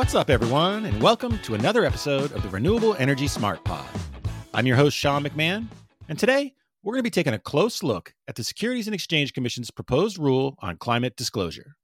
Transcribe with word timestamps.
What's 0.00 0.14
up, 0.14 0.30
everyone, 0.30 0.86
and 0.86 1.02
welcome 1.02 1.38
to 1.40 1.52
another 1.52 1.84
episode 1.84 2.32
of 2.32 2.42
the 2.42 2.48
Renewable 2.48 2.94
Energy 2.94 3.28
Smart 3.28 3.62
Pod. 3.64 3.86
I'm 4.54 4.66
your 4.66 4.76
host, 4.76 4.96
Sean 4.96 5.22
McMahon, 5.22 5.66
and 6.08 6.18
today 6.18 6.54
we're 6.82 6.94
going 6.94 7.00
to 7.00 7.06
be 7.06 7.10
taking 7.10 7.34
a 7.34 7.38
close 7.38 7.82
look 7.82 8.14
at 8.26 8.34
the 8.34 8.42
Securities 8.42 8.88
and 8.88 8.94
Exchange 8.94 9.34
Commission's 9.34 9.70
proposed 9.70 10.18
rule 10.18 10.56
on 10.60 10.78
climate 10.78 11.16
disclosure. 11.16 11.76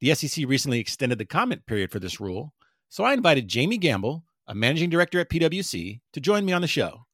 The 0.00 0.14
SEC 0.14 0.46
recently 0.46 0.78
extended 0.78 1.18
the 1.18 1.24
comment 1.24 1.66
period 1.66 1.90
for 1.90 1.98
this 1.98 2.20
rule, 2.20 2.54
so 2.88 3.02
I 3.02 3.14
invited 3.14 3.48
Jamie 3.48 3.78
Gamble, 3.78 4.22
a 4.46 4.54
managing 4.54 4.88
director 4.88 5.18
at 5.18 5.28
PwC, 5.28 6.02
to 6.12 6.20
join 6.20 6.44
me 6.44 6.52
on 6.52 6.62
the 6.62 6.68
show. 6.68 7.04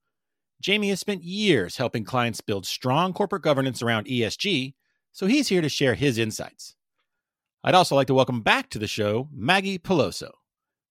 Jamie 0.60 0.90
has 0.90 1.00
spent 1.00 1.24
years 1.24 1.78
helping 1.78 2.04
clients 2.04 2.42
build 2.42 2.66
strong 2.66 3.14
corporate 3.14 3.42
governance 3.42 3.80
around 3.80 4.06
ESG, 4.06 4.74
so 5.12 5.26
he's 5.26 5.48
here 5.48 5.62
to 5.62 5.70
share 5.70 5.94
his 5.94 6.18
insights. 6.18 6.76
I'd 7.62 7.74
also 7.74 7.94
like 7.94 8.06
to 8.06 8.14
welcome 8.14 8.40
back 8.40 8.70
to 8.70 8.78
the 8.78 8.86
show 8.86 9.28
Maggie 9.30 9.78
Peloso. 9.78 10.30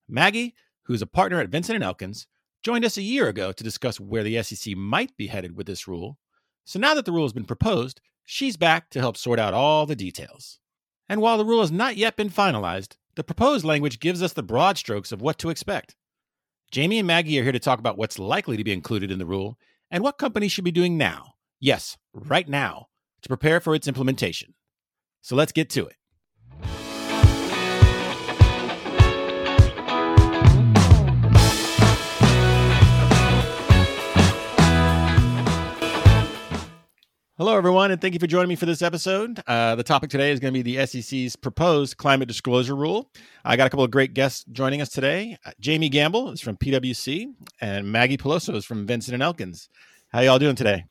Maggie, 0.07 0.53
who's 0.83 1.01
a 1.01 1.07
partner 1.07 1.39
at 1.39 1.49
Vinson 1.49 1.73
and 1.73 1.83
Elkins, 1.83 2.27
joined 2.61 2.85
us 2.85 2.95
a 2.95 3.01
year 3.01 3.27
ago 3.27 3.51
to 3.51 3.63
discuss 3.63 3.99
where 3.99 4.21
the 4.23 4.41
SEC 4.43 4.75
might 4.75 5.15
be 5.17 5.27
headed 5.27 5.57
with 5.57 5.65
this 5.65 5.87
rule. 5.87 6.19
So 6.65 6.77
now 6.77 6.93
that 6.93 7.05
the 7.05 7.11
rule 7.11 7.23
has 7.23 7.33
been 7.33 7.45
proposed, 7.45 8.01
she's 8.23 8.55
back 8.55 8.91
to 8.91 8.99
help 8.99 9.17
sort 9.17 9.39
out 9.39 9.55
all 9.55 9.87
the 9.87 9.95
details. 9.95 10.59
And 11.07 11.21
while 11.21 11.39
the 11.39 11.45
rule 11.45 11.61
has 11.61 11.71
not 11.71 11.97
yet 11.97 12.15
been 12.15 12.29
finalized, 12.29 12.97
the 13.15 13.23
proposed 13.23 13.65
language 13.65 13.99
gives 13.99 14.21
us 14.21 14.33
the 14.33 14.43
broad 14.43 14.77
strokes 14.77 15.11
of 15.11 15.23
what 15.23 15.39
to 15.39 15.49
expect. 15.49 15.95
Jamie 16.69 16.99
and 16.99 17.07
Maggie 17.07 17.39
are 17.39 17.43
here 17.43 17.51
to 17.51 17.57
talk 17.57 17.79
about 17.79 17.97
what's 17.97 18.19
likely 18.19 18.57
to 18.57 18.63
be 18.63 18.73
included 18.73 19.09
in 19.09 19.17
the 19.17 19.25
rule 19.25 19.57
and 19.89 20.03
what 20.03 20.19
companies 20.19 20.51
should 20.51 20.65
be 20.65 20.71
doing 20.71 20.99
now, 20.99 21.33
yes, 21.59 21.97
right 22.13 22.47
now, 22.47 22.89
to 23.23 23.27
prepare 23.27 23.59
for 23.59 23.73
its 23.73 23.87
implementation. 23.87 24.53
So 25.21 25.35
let's 25.35 25.51
get 25.51 25.71
to 25.71 25.87
it. 25.87 25.95
Hello, 37.39 37.55
everyone, 37.55 37.89
and 37.89 38.01
thank 38.01 38.13
you 38.13 38.19
for 38.19 38.27
joining 38.27 38.49
me 38.49 38.57
for 38.57 38.65
this 38.65 38.81
episode. 38.81 39.41
Uh, 39.47 39.73
the 39.75 39.81
topic 39.81 40.09
today 40.09 40.31
is 40.31 40.41
going 40.41 40.53
to 40.53 40.61
be 40.61 40.75
the 40.75 40.85
SEC's 40.85 41.37
proposed 41.37 41.95
climate 41.95 42.27
disclosure 42.27 42.75
rule. 42.75 43.09
I 43.45 43.55
got 43.55 43.65
a 43.65 43.69
couple 43.69 43.85
of 43.85 43.91
great 43.91 44.13
guests 44.13 44.43
joining 44.51 44.81
us 44.81 44.89
today. 44.89 45.37
Uh, 45.45 45.51
Jamie 45.57 45.87
Gamble 45.87 46.31
is 46.31 46.41
from 46.41 46.57
PwC, 46.57 47.27
and 47.61 47.89
Maggie 47.89 48.17
Peloso 48.17 48.55
is 48.55 48.65
from 48.65 48.85
Vinson 48.85 49.13
and 49.13 49.23
Elkins. 49.23 49.69
How 50.09 50.19
y'all 50.19 50.37
doing 50.37 50.57
today? 50.57 50.83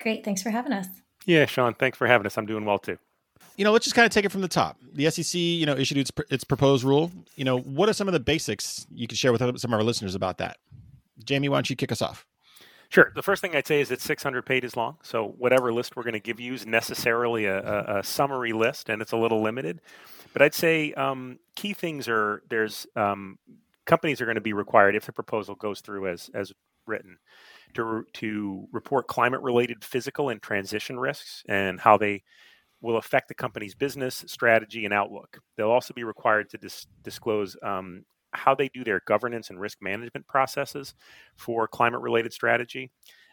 Great. 0.00 0.24
Thanks 0.24 0.42
for 0.42 0.50
having 0.50 0.72
us. 0.72 0.86
Yeah, 1.26 1.46
Sean, 1.46 1.74
thanks 1.74 1.98
for 1.98 2.06
having 2.06 2.26
us. 2.26 2.38
I'm 2.38 2.46
doing 2.46 2.64
well 2.64 2.78
too. 2.78 2.98
You 3.56 3.64
know, 3.64 3.72
let's 3.72 3.84
just 3.84 3.94
kind 3.94 4.06
of 4.06 4.12
take 4.12 4.24
it 4.24 4.32
from 4.32 4.40
the 4.40 4.48
top. 4.48 4.78
The 4.92 5.08
SEC, 5.10 5.38
you 5.38 5.64
know, 5.64 5.76
issued 5.76 5.98
its, 5.98 6.10
its 6.28 6.44
proposed 6.44 6.82
rule. 6.82 7.12
You 7.36 7.44
know, 7.44 7.58
what 7.58 7.88
are 7.88 7.92
some 7.92 8.08
of 8.08 8.12
the 8.12 8.20
basics 8.20 8.86
you 8.92 9.06
could 9.06 9.18
share 9.18 9.32
with 9.32 9.40
some 9.60 9.72
of 9.72 9.78
our 9.78 9.84
listeners 9.84 10.14
about 10.14 10.38
that? 10.38 10.58
Jamie, 11.24 11.48
why 11.48 11.58
don't 11.58 11.70
you 11.70 11.76
kick 11.76 11.92
us 11.92 12.02
off? 12.02 12.26
Sure. 12.88 13.12
The 13.14 13.22
first 13.22 13.40
thing 13.40 13.56
I'd 13.56 13.66
say 13.66 13.80
is 13.80 13.90
it's 13.90 14.04
600 14.04 14.44
pages 14.44 14.76
long. 14.76 14.98
So 15.02 15.34
whatever 15.38 15.72
list 15.72 15.96
we're 15.96 16.02
going 16.02 16.14
to 16.14 16.20
give 16.20 16.38
you 16.38 16.54
is 16.54 16.66
necessarily 16.66 17.44
a, 17.46 17.58
a, 17.58 17.98
a, 17.98 18.02
summary 18.04 18.52
list, 18.52 18.88
and 18.88 19.00
it's 19.00 19.12
a 19.12 19.16
little 19.16 19.42
limited. 19.42 19.80
But 20.32 20.42
I'd 20.42 20.54
say 20.54 20.92
um, 20.92 21.38
key 21.56 21.72
things 21.72 22.08
are 22.08 22.42
there's 22.50 22.86
um, 22.94 23.38
companies 23.84 24.20
are 24.20 24.26
going 24.26 24.36
to 24.36 24.40
be 24.40 24.52
required 24.52 24.94
if 24.94 25.06
the 25.06 25.12
proposal 25.12 25.54
goes 25.54 25.80
through 25.80 26.08
as 26.08 26.30
as 26.34 26.52
written 26.86 27.18
to 27.74 28.04
to 28.12 28.68
report 28.72 29.06
climate 29.06 29.40
related 29.40 29.84
physical 29.84 30.28
and 30.28 30.42
transition 30.42 30.98
risks 30.98 31.42
and 31.48 31.80
how 31.80 31.96
they 31.96 32.22
will 32.84 32.98
affect 32.98 33.28
the 33.28 33.34
company's 33.34 33.74
business 33.74 34.24
strategy 34.26 34.84
and 34.84 34.92
outlook. 34.92 35.38
They'll 35.56 35.70
also 35.70 35.94
be 35.94 36.04
required 36.04 36.50
to 36.50 36.58
dis- 36.58 36.86
disclose 37.02 37.56
um, 37.62 38.04
how 38.32 38.54
they 38.54 38.68
do 38.68 38.84
their 38.84 39.00
governance 39.06 39.48
and 39.48 39.58
risk 39.58 39.78
management 39.80 40.26
processes 40.26 40.94
for 41.36 41.66
climate 41.66 42.02
related 42.02 42.34
strategy. 42.34 42.90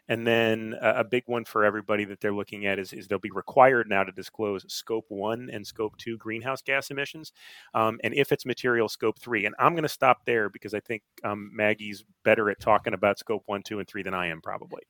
And 0.08 0.26
then 0.26 0.76
a, 0.82 1.04
big 1.04 1.24
one 1.28 1.46
for 1.46 1.64
everybody 1.64 2.06
that 2.06 2.20
they're 2.20 2.34
looking 2.34 2.66
at 2.66 2.80
is, 2.80 2.92
is 2.92 3.08
they'll 3.08 3.20
be 3.20 3.32
required 3.32 3.88
now 3.88 4.04
to 4.04 4.12
disclose 4.12 4.66
scope 4.68 5.06
one 5.10 5.50
and 5.52 5.66
scope 5.66 5.96
two 5.98 6.18
greenhouse 6.18 6.62
gas 6.62 6.90
emissions. 6.90 7.32
Um, 7.74 8.00
and 8.04 8.14
if 8.14 8.32
it's 8.32 8.46
material, 8.46 8.90
scope 8.90 9.20
three. 9.20 9.46
And 9.46 9.56
I'm 9.60 9.74
going 9.74 9.84
to 9.84 9.90
stop 9.90 10.26
there 10.26 10.50
because 10.50 10.74
I 10.74 10.80
think 10.80 11.04
um, 11.24 11.52
Maggie's 11.54 12.04
better 12.24 12.50
at 12.50 12.60
talking 12.60 12.94
about 12.94 13.20
scope 13.20 13.44
one, 13.46 13.64
two, 13.64 13.80
and 13.80 13.88
three 13.88 14.04
than 14.04 14.14
I 14.14 14.28
am, 14.28 14.42
probably. 14.42 14.82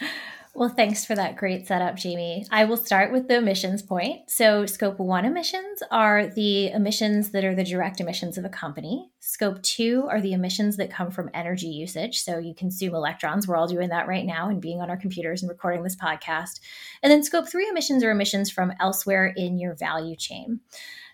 Well, 0.56 0.68
thanks 0.68 1.04
for 1.04 1.16
that 1.16 1.34
great 1.34 1.66
setup, 1.66 1.96
Jamie. 1.96 2.46
I 2.48 2.64
will 2.64 2.76
start 2.76 3.10
with 3.10 3.26
the 3.26 3.38
emissions 3.38 3.82
point. 3.82 4.30
So, 4.30 4.66
scope 4.66 5.00
one 5.00 5.24
emissions 5.24 5.82
are 5.90 6.28
the 6.28 6.70
emissions 6.70 7.30
that 7.30 7.42
are 7.44 7.56
the 7.56 7.64
direct 7.64 8.00
emissions 8.00 8.38
of 8.38 8.44
a 8.44 8.48
company. 8.48 9.10
Scope 9.18 9.60
two 9.62 10.06
are 10.08 10.20
the 10.20 10.32
emissions 10.32 10.76
that 10.76 10.92
come 10.92 11.10
from 11.10 11.28
energy 11.34 11.66
usage. 11.66 12.20
So, 12.20 12.38
you 12.38 12.54
consume 12.54 12.94
electrons. 12.94 13.48
We're 13.48 13.56
all 13.56 13.66
doing 13.66 13.88
that 13.88 14.06
right 14.06 14.24
now 14.24 14.48
and 14.48 14.62
being 14.62 14.80
on 14.80 14.90
our 14.90 14.96
computers 14.96 15.42
and 15.42 15.50
recording 15.50 15.82
this 15.82 15.96
podcast. 15.96 16.60
And 17.02 17.10
then, 17.10 17.24
scope 17.24 17.48
three 17.48 17.68
emissions 17.68 18.04
are 18.04 18.12
emissions 18.12 18.48
from 18.48 18.72
elsewhere 18.78 19.26
in 19.36 19.58
your 19.58 19.74
value 19.74 20.14
chain. 20.14 20.60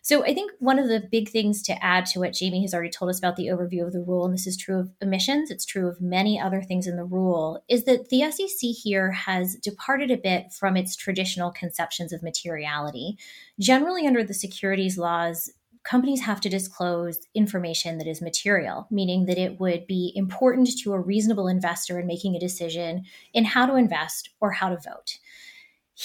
So 0.03 0.25
I 0.25 0.33
think 0.33 0.53
one 0.59 0.79
of 0.79 0.89
the 0.89 1.07
big 1.11 1.29
things 1.29 1.63
to 1.65 1.85
add 1.85 2.07
to 2.07 2.21
what 2.21 2.33
Jamie 2.33 2.63
has 2.63 2.73
already 2.73 2.91
told 2.91 3.11
us 3.11 3.19
about 3.19 3.37
the 3.37 3.49
overview 3.49 3.87
of 3.87 3.93
the 3.93 4.01
rule, 4.01 4.25
and 4.25 4.33
this 4.33 4.47
is 4.47 4.57
true 4.57 4.79
of 4.79 4.91
emissions, 5.03 5.51
it's 5.51 5.67
true 5.67 5.89
of 5.89 6.01
many 6.01 6.41
other 6.41 6.63
things 6.63 6.87
in 6.87 6.97
the 6.97 7.05
rule, 7.05 7.63
is 7.69 7.85
that 7.85 8.09
the 8.09 8.31
SEC 8.31 8.71
here 8.83 9.13
has 9.13 9.57
departed 9.57 10.11
a 10.11 10.17
bit 10.17 10.53
from 10.53 10.77
its 10.77 10.97
traditional 10.97 11.51
conceptions 11.51 12.13
of 12.13 12.23
materiality. 12.23 13.19
Generally, 13.59 14.07
under 14.07 14.25
the 14.25 14.35
securities 14.35 14.97
laws, 14.97 15.51
companies 15.83 16.21
have 16.23 16.41
to 16.41 16.49
disclose 16.49 17.27
information 17.35 17.99
that 17.99 18.07
is 18.07 18.21
material, 18.21 18.87
meaning 18.91 19.27
that 19.27 19.39
it 19.39 19.61
would 19.61 19.87
be 19.87 20.13
important 20.15 20.69
to 20.83 20.93
a 20.93 21.01
reasonable 21.01 21.49
investor 21.49 21.99
in 21.99 22.07
making 22.07 22.37
a 22.37 22.41
decision 22.41 23.05
in 23.33 23.45
how 23.45 23.67
to 23.67 23.77
invest 23.77 24.31
or 24.41 24.53
how 24.53 24.69
to 24.69 24.77
vote. 24.77 25.19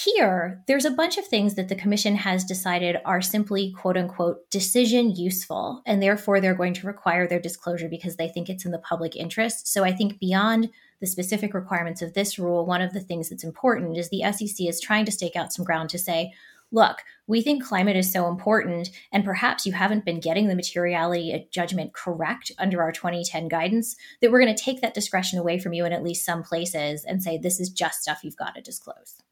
Here, 0.04 0.62
there's 0.66 0.84
a 0.84 0.90
bunch 0.90 1.16
of 1.16 1.26
things 1.26 1.54
that 1.54 1.70
the 1.70 1.74
commission 1.74 2.16
has 2.16 2.44
decided 2.44 2.98
are 3.06 3.22
simply 3.22 3.72
quote 3.72 3.96
unquote 3.96 4.50
decision 4.50 5.10
useful, 5.10 5.80
and 5.86 6.02
therefore 6.02 6.38
they're 6.38 6.54
going 6.54 6.74
to 6.74 6.86
require 6.86 7.26
their 7.26 7.40
disclosure 7.40 7.88
because 7.88 8.16
they 8.16 8.28
think 8.28 8.50
it's 8.50 8.66
in 8.66 8.72
the 8.72 8.78
public 8.78 9.16
interest. 9.16 9.72
So 9.72 9.84
I 9.84 9.92
think 9.92 10.18
beyond 10.18 10.68
the 11.00 11.06
specific 11.06 11.54
requirements 11.54 12.02
of 12.02 12.12
this 12.12 12.38
rule, 12.38 12.66
one 12.66 12.82
of 12.82 12.92
the 12.92 13.00
things 13.00 13.30
that's 13.30 13.42
important 13.42 13.96
is 13.96 14.10
the 14.10 14.20
SEC 14.32 14.66
is 14.66 14.82
trying 14.82 15.06
to 15.06 15.12
stake 15.12 15.34
out 15.34 15.54
some 15.54 15.64
ground 15.64 15.88
to 15.88 15.98
say, 15.98 16.34
look, 16.70 16.98
we 17.26 17.40
think 17.40 17.64
climate 17.64 17.96
is 17.96 18.12
so 18.12 18.28
important, 18.28 18.90
and 19.12 19.24
perhaps 19.24 19.64
you 19.64 19.72
haven't 19.72 20.04
been 20.04 20.20
getting 20.20 20.48
the 20.48 20.54
materiality 20.54 21.32
uh, 21.32 21.38
judgment 21.50 21.94
correct 21.94 22.52
under 22.58 22.82
our 22.82 22.92
2010 22.92 23.48
guidance, 23.48 23.96
that 24.20 24.30
we're 24.30 24.42
going 24.42 24.54
to 24.54 24.62
take 24.62 24.82
that 24.82 24.92
discretion 24.92 25.38
away 25.38 25.58
from 25.58 25.72
you 25.72 25.86
in 25.86 25.94
at 25.94 26.04
least 26.04 26.26
some 26.26 26.42
places 26.42 27.02
and 27.02 27.22
say, 27.22 27.38
this 27.38 27.58
is 27.58 27.70
just 27.70 28.02
stuff 28.02 28.22
you've 28.22 28.36
got 28.36 28.54
to 28.56 28.60
disclose. 28.60 29.22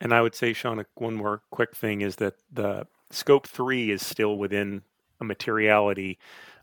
And 0.00 0.12
I 0.12 0.20
would 0.22 0.34
say, 0.34 0.52
Sean, 0.52 0.84
one 0.94 1.14
more 1.14 1.42
quick 1.50 1.76
thing 1.76 2.00
is 2.00 2.16
that 2.16 2.34
the 2.52 2.86
scope 3.10 3.46
three 3.46 3.90
is 3.90 4.04
still 4.04 4.36
within 4.36 4.82
a 5.20 5.24
materiality 5.24 6.18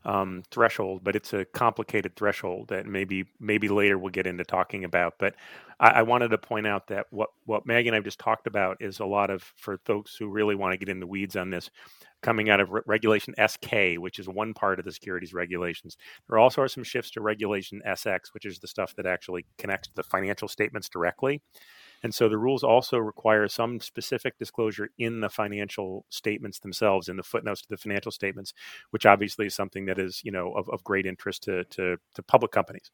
um, 0.05 0.44
threshold, 0.51 1.03
but 1.03 1.16
it's 1.16 1.33
a 1.33 1.45
complicated 1.45 2.16
threshold 2.16 2.69
that 2.69 2.85
maybe 2.85 3.25
maybe 3.39 3.67
later 3.67 3.97
we'll 3.97 4.09
get 4.09 4.25
into 4.25 4.45
talking 4.45 4.85
about. 4.85 5.16
But 5.19 5.35
I, 5.79 5.89
I, 5.89 6.01
wanted 6.03 6.29
to 6.29 6.38
point 6.38 6.66
out 6.66 6.88
that 6.88 7.07
what 7.09 7.29
what 7.45 7.66
Maggie 7.66 7.89
and 7.89 7.95
I 7.95 7.97
have 7.97 8.06
just 8.06 8.19
talked 8.19 8.47
about 8.47 8.77
is 8.79 9.00
a 9.00 9.06
lot 9.06 9.29
of 9.29 9.44
for 9.57 9.79
folks 9.85 10.16
who 10.16 10.29
really 10.29 10.56
want 10.56 10.72
to 10.72 10.77
get 10.77 10.88
in 10.88 11.01
the 11.01 11.07
weeds 11.07 11.35
on 11.35 11.50
this, 11.50 11.69
coming 12.22 12.50
out 12.50 12.61
of 12.61 12.72
re- 12.72 12.81
regulation 12.85 13.35
SK, 13.45 13.97
which 13.97 14.17
is 14.17 14.29
one 14.29 14.53
part 14.53 14.79
of 14.79 14.85
the 14.85 14.94
securities 14.94 15.33
regulations. 15.33 15.97
There 16.29 16.39
also 16.39 16.61
are 16.61 16.69
some 16.69 16.85
shifts 16.85 17.11
to 17.11 17.22
regulation 17.22 17.81
SX, 17.85 18.33
which 18.33 18.45
is 18.45 18.59
the 18.59 18.67
stuff 18.67 18.95
that 18.95 19.06
actually 19.06 19.45
connects 19.57 19.89
to 19.89 19.95
the 19.95 20.03
financial 20.03 20.47
statements 20.47 20.88
directly. 20.88 21.41
And 22.03 22.13
so 22.13 22.29
the 22.29 22.38
rules 22.38 22.63
also 22.63 22.97
require 22.97 23.47
some 23.47 23.79
specific 23.79 24.38
disclosure 24.38 24.89
in 24.97 25.21
the 25.21 25.29
financial 25.29 26.05
statements 26.09 26.59
themselves, 26.59 27.09
in 27.09 27.17
the 27.17 27.23
footnotes 27.23 27.61
to 27.61 27.69
the 27.69 27.77
financial 27.77 28.11
statements, 28.11 28.53
which 28.91 29.05
obviously 29.05 29.47
is 29.47 29.55
something 29.55 29.85
that 29.85 29.99
is, 29.99 30.21
you 30.23 30.31
know, 30.31 30.53
of, 30.53 30.69
of 30.69 30.83
great 30.83 31.05
interest 31.05 31.44
to, 31.44 31.63
to, 31.65 31.97
to 32.15 32.23
public 32.23 32.51
companies. 32.51 32.91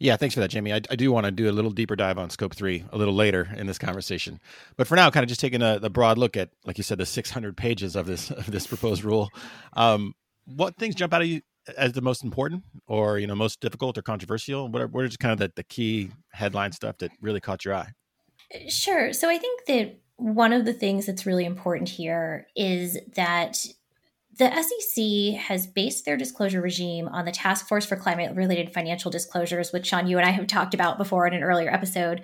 Yeah, 0.00 0.16
thanks 0.16 0.34
for 0.34 0.40
that, 0.40 0.50
Jamie. 0.50 0.72
I, 0.72 0.80
I, 0.90 0.94
do 0.94 1.10
want 1.10 1.26
to 1.26 1.32
do 1.32 1.50
a 1.50 1.52
little 1.52 1.72
deeper 1.72 1.96
dive 1.96 2.18
on 2.18 2.30
Scope 2.30 2.54
3 2.54 2.84
a 2.92 2.96
little 2.96 3.14
later 3.14 3.48
in 3.56 3.66
this 3.66 3.78
conversation. 3.78 4.38
But 4.76 4.86
for 4.86 4.94
now, 4.94 5.10
kind 5.10 5.24
of 5.24 5.28
just 5.28 5.40
taking 5.40 5.60
a, 5.60 5.80
a 5.82 5.90
broad 5.90 6.18
look 6.18 6.36
at, 6.36 6.50
like 6.64 6.78
you 6.78 6.84
said, 6.84 6.98
the 6.98 7.06
600 7.06 7.56
pages 7.56 7.96
of 7.96 8.06
this 8.06 8.30
of 8.30 8.48
this 8.48 8.66
proposed 8.66 9.02
rule. 9.02 9.30
Um, 9.72 10.14
what 10.46 10.76
things 10.76 10.94
jump 10.94 11.12
out 11.12 11.22
of 11.22 11.28
you 11.28 11.42
as 11.76 11.92
the 11.92 12.00
most 12.00 12.24
important 12.24 12.62
or 12.86 13.18
you 13.18 13.26
know 13.26 13.34
most 13.34 13.60
difficult 13.60 13.98
or 13.98 14.02
controversial 14.02 14.68
what 14.68 14.82
are, 14.82 14.86
what 14.86 15.04
are 15.04 15.08
just 15.08 15.18
kind 15.18 15.32
of 15.32 15.38
the, 15.38 15.52
the 15.56 15.64
key 15.64 16.10
headline 16.30 16.72
stuff 16.72 16.98
that 16.98 17.10
really 17.20 17.40
caught 17.40 17.64
your 17.64 17.74
eye 17.74 17.88
eh, 18.52 18.68
sure 18.68 19.12
so 19.12 19.28
i 19.28 19.38
think 19.38 19.66
that 19.66 19.98
one 20.16 20.52
of 20.52 20.64
the 20.64 20.72
things 20.72 21.06
that's 21.06 21.26
really 21.26 21.44
important 21.44 21.88
here 21.88 22.46
is 22.56 22.98
that 23.14 23.64
the 24.38 24.50
SEC 24.62 25.40
has 25.40 25.66
based 25.66 26.04
their 26.04 26.16
disclosure 26.16 26.60
regime 26.60 27.08
on 27.08 27.24
the 27.24 27.32
Task 27.32 27.66
Force 27.66 27.84
for 27.84 27.96
Climate 27.96 28.36
Related 28.36 28.72
Financial 28.72 29.10
Disclosures, 29.10 29.72
which 29.72 29.86
Sean, 29.86 30.06
you 30.06 30.16
and 30.16 30.26
I 30.26 30.30
have 30.30 30.46
talked 30.46 30.74
about 30.74 30.96
before 30.96 31.26
in 31.26 31.34
an 31.34 31.42
earlier 31.42 31.70
episode. 31.70 32.22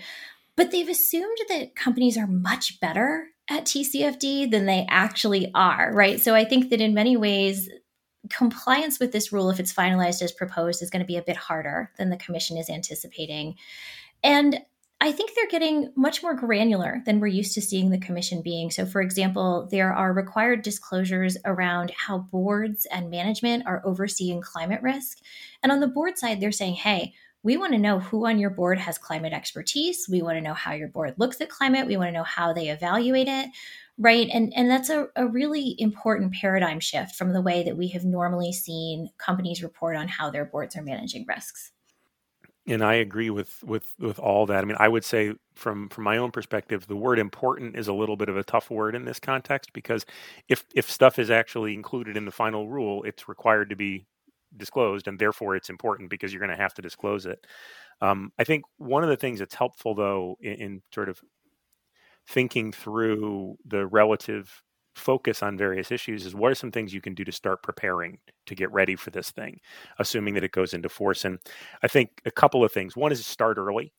But 0.56 0.70
they've 0.70 0.88
assumed 0.88 1.38
that 1.48 1.74
companies 1.74 2.16
are 2.16 2.28
much 2.28 2.78
better 2.80 3.28
at 3.50 3.64
TCFD 3.64 4.50
than 4.50 4.66
they 4.66 4.86
actually 4.88 5.50
are, 5.54 5.92
right? 5.92 6.20
So 6.20 6.34
I 6.34 6.44
think 6.44 6.70
that 6.70 6.80
in 6.80 6.94
many 6.94 7.16
ways, 7.16 7.68
compliance 8.30 8.98
with 8.98 9.12
this 9.12 9.32
rule, 9.32 9.50
if 9.50 9.60
it's 9.60 9.72
finalized 9.72 10.22
as 10.22 10.32
proposed, 10.32 10.82
is 10.82 10.90
going 10.90 11.02
to 11.02 11.06
be 11.06 11.16
a 11.16 11.22
bit 11.22 11.36
harder 11.36 11.90
than 11.98 12.10
the 12.10 12.16
commission 12.16 12.56
is 12.56 12.70
anticipating. 12.70 13.54
And 14.22 14.60
I 15.00 15.12
think 15.12 15.32
they're 15.34 15.48
getting 15.48 15.92
much 15.96 16.22
more 16.22 16.34
granular 16.34 17.02
than 17.04 17.20
we're 17.20 17.26
used 17.26 17.52
to 17.54 17.60
seeing 17.60 17.90
the 17.90 17.98
commission 17.98 18.40
being. 18.40 18.70
So, 18.70 18.86
for 18.86 19.02
example, 19.02 19.68
there 19.70 19.92
are 19.92 20.12
required 20.12 20.62
disclosures 20.62 21.36
around 21.44 21.90
how 21.90 22.18
boards 22.18 22.86
and 22.86 23.10
management 23.10 23.66
are 23.66 23.82
overseeing 23.84 24.40
climate 24.40 24.80
risk. 24.82 25.18
And 25.62 25.70
on 25.70 25.80
the 25.80 25.88
board 25.88 26.16
side, 26.16 26.40
they're 26.40 26.52
saying, 26.52 26.74
hey, 26.74 27.12
we 27.42 27.58
want 27.58 27.72
to 27.72 27.78
know 27.78 28.00
who 28.00 28.26
on 28.26 28.38
your 28.38 28.48
board 28.48 28.78
has 28.78 28.96
climate 28.96 29.34
expertise. 29.34 30.06
We 30.08 30.22
want 30.22 30.38
to 30.38 30.40
know 30.40 30.54
how 30.54 30.72
your 30.72 30.88
board 30.88 31.14
looks 31.18 31.40
at 31.42 31.50
climate. 31.50 31.86
We 31.86 31.98
want 31.98 32.08
to 32.08 32.12
know 32.12 32.24
how 32.24 32.54
they 32.54 32.70
evaluate 32.70 33.28
it. 33.28 33.50
Right. 33.96 34.28
And, 34.32 34.52
and 34.56 34.68
that's 34.68 34.90
a, 34.90 35.06
a 35.14 35.26
really 35.26 35.76
important 35.78 36.34
paradigm 36.34 36.80
shift 36.80 37.14
from 37.14 37.32
the 37.32 37.40
way 37.40 37.62
that 37.62 37.76
we 37.76 37.88
have 37.88 38.04
normally 38.04 38.52
seen 38.52 39.08
companies 39.18 39.62
report 39.62 39.96
on 39.96 40.08
how 40.08 40.30
their 40.30 40.44
boards 40.44 40.76
are 40.76 40.82
managing 40.82 41.24
risks 41.28 41.70
and 42.66 42.82
I 42.82 42.94
agree 42.94 43.30
with 43.30 43.62
with 43.62 43.94
with 43.98 44.18
all 44.18 44.46
that. 44.46 44.62
I 44.62 44.64
mean, 44.64 44.76
I 44.80 44.88
would 44.88 45.04
say 45.04 45.34
from 45.54 45.88
from 45.88 46.04
my 46.04 46.16
own 46.16 46.30
perspective, 46.30 46.86
the 46.86 46.96
word 46.96 47.18
important 47.18 47.76
is 47.76 47.88
a 47.88 47.92
little 47.92 48.16
bit 48.16 48.28
of 48.28 48.36
a 48.36 48.44
tough 48.44 48.70
word 48.70 48.94
in 48.94 49.04
this 49.04 49.20
context 49.20 49.72
because 49.72 50.06
if 50.48 50.64
if 50.74 50.90
stuff 50.90 51.18
is 51.18 51.30
actually 51.30 51.74
included 51.74 52.16
in 52.16 52.24
the 52.24 52.30
final 52.30 52.68
rule, 52.68 53.02
it's 53.04 53.28
required 53.28 53.70
to 53.70 53.76
be 53.76 54.06
disclosed, 54.56 55.08
and 55.08 55.18
therefore 55.18 55.56
it's 55.56 55.70
important 55.70 56.10
because 56.10 56.32
you're 56.32 56.40
going 56.40 56.56
to 56.56 56.62
have 56.62 56.74
to 56.74 56.82
disclose 56.82 57.26
it. 57.26 57.46
Um, 58.00 58.32
I 58.38 58.44
think 58.44 58.64
one 58.78 59.02
of 59.02 59.10
the 59.10 59.16
things 59.16 59.40
that's 59.40 59.54
helpful, 59.54 59.94
though, 59.94 60.36
in, 60.40 60.52
in 60.54 60.82
sort 60.92 61.08
of 61.08 61.20
thinking 62.26 62.72
through 62.72 63.56
the 63.66 63.86
relative 63.86 64.62
focus 64.94 65.42
on 65.42 65.58
various 65.58 65.90
issues 65.90 66.24
is 66.24 66.34
what 66.34 66.52
are 66.52 66.54
some 66.54 66.70
things 66.70 66.94
you 66.94 67.00
can 67.00 67.14
do 67.14 67.24
to 67.24 67.32
start 67.32 67.62
preparing 67.62 68.18
to 68.46 68.54
get 68.54 68.70
ready 68.72 68.96
for 68.96 69.10
this 69.10 69.30
thing, 69.30 69.58
assuming 69.98 70.34
that 70.34 70.44
it 70.44 70.52
goes 70.52 70.72
into 70.72 70.88
force. 70.88 71.24
And 71.24 71.38
I 71.82 71.88
think 71.88 72.22
a 72.24 72.30
couple 72.30 72.64
of 72.64 72.72
things. 72.72 72.96
One 72.96 73.12
is 73.12 73.24
start 73.26 73.58
early. 73.58 73.92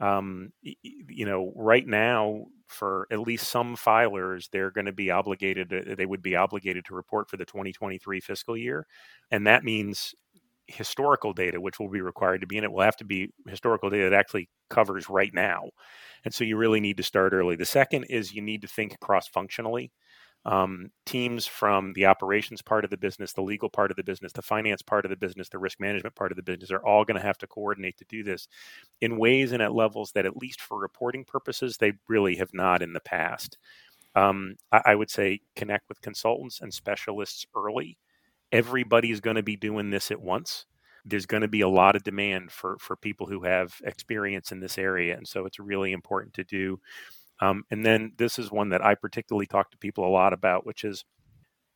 Um, 0.00 0.50
you 0.62 1.26
know, 1.26 1.52
right 1.54 1.86
now, 1.86 2.46
for 2.68 3.06
at 3.10 3.20
least 3.20 3.48
some 3.48 3.76
filers, 3.76 4.48
they're 4.50 4.70
going 4.70 4.86
to 4.86 4.92
be 4.92 5.10
obligated, 5.10 5.68
to, 5.70 5.94
they 5.94 6.06
would 6.06 6.22
be 6.22 6.36
obligated 6.36 6.86
to 6.86 6.94
report 6.94 7.28
for 7.28 7.36
the 7.36 7.44
2023 7.44 8.20
fiscal 8.20 8.56
year. 8.56 8.86
And 9.30 9.46
that 9.46 9.62
means 9.62 10.14
historical 10.70 11.32
data, 11.32 11.60
which 11.60 11.78
will 11.78 11.90
be 11.90 12.00
required 12.00 12.40
to 12.40 12.46
be 12.46 12.56
in 12.56 12.64
it, 12.64 12.72
will 12.72 12.82
have 12.82 12.96
to 12.96 13.04
be 13.04 13.32
historical 13.46 13.90
data 13.90 14.10
that 14.10 14.18
actually 14.18 14.48
covers 14.68 15.08
right 15.08 15.32
now. 15.34 15.70
And 16.24 16.32
so 16.32 16.44
you 16.44 16.56
really 16.56 16.80
need 16.80 16.96
to 16.98 17.02
start 17.02 17.32
early. 17.32 17.56
The 17.56 17.64
second 17.64 18.04
is 18.04 18.34
you 18.34 18.42
need 18.42 18.62
to 18.62 18.68
think 18.68 18.98
cross 19.00 19.28
functionally 19.28 19.90
um, 20.46 20.90
teams 21.04 21.46
from 21.46 21.92
the 21.92 22.06
operations 22.06 22.62
part 22.62 22.84
of 22.84 22.90
the 22.90 22.96
business, 22.96 23.32
the 23.32 23.42
legal 23.42 23.68
part 23.68 23.90
of 23.90 23.96
the 23.96 24.04
business, 24.04 24.32
the 24.32 24.42
finance 24.42 24.80
part 24.80 25.04
of 25.04 25.10
the 25.10 25.16
business, 25.16 25.48
the 25.50 25.58
risk 25.58 25.78
management 25.80 26.14
part 26.14 26.32
of 26.32 26.36
the 26.36 26.42
business 26.42 26.70
are 26.70 26.84
all 26.84 27.04
going 27.04 27.20
to 27.20 27.26
have 27.26 27.38
to 27.38 27.46
coordinate 27.46 27.98
to 27.98 28.06
do 28.08 28.22
this 28.22 28.48
in 29.00 29.18
ways 29.18 29.52
and 29.52 29.62
at 29.62 29.74
levels 29.74 30.12
that, 30.12 30.26
at 30.26 30.36
least 30.36 30.60
for 30.60 30.78
reporting 30.78 31.24
purposes, 31.24 31.76
they 31.76 31.92
really 32.08 32.36
have 32.36 32.50
not 32.54 32.80
in 32.80 32.94
the 32.94 33.00
past. 33.00 33.58
Um, 34.14 34.56
I, 34.72 34.82
I 34.86 34.94
would 34.94 35.10
say 35.10 35.40
connect 35.56 35.88
with 35.88 36.00
consultants 36.00 36.60
and 36.60 36.72
specialists 36.72 37.46
early. 37.54 37.98
Everybody's 38.52 39.20
going 39.20 39.36
to 39.36 39.42
be 39.42 39.56
doing 39.56 39.90
this 39.90 40.10
at 40.10 40.20
once 40.20 40.66
there's 41.06 41.24
going 41.24 41.40
to 41.40 41.48
be 41.48 41.62
a 41.62 41.68
lot 41.68 41.96
of 41.96 42.04
demand 42.04 42.52
for 42.52 42.76
for 42.78 42.94
people 42.94 43.26
who 43.26 43.42
have 43.42 43.80
experience 43.84 44.52
in 44.52 44.60
this 44.60 44.76
area 44.76 45.16
and 45.16 45.26
so 45.26 45.46
it's 45.46 45.58
really 45.58 45.92
important 45.92 46.34
to 46.34 46.44
do 46.44 46.78
um, 47.40 47.64
and 47.70 47.84
then 47.84 48.12
this 48.18 48.38
is 48.38 48.50
one 48.50 48.68
that 48.70 48.84
I 48.84 48.94
particularly 48.94 49.46
talk 49.46 49.70
to 49.70 49.78
people 49.78 50.06
a 50.06 50.10
lot 50.10 50.32
about, 50.32 50.66
which 50.66 50.84
is 50.84 51.04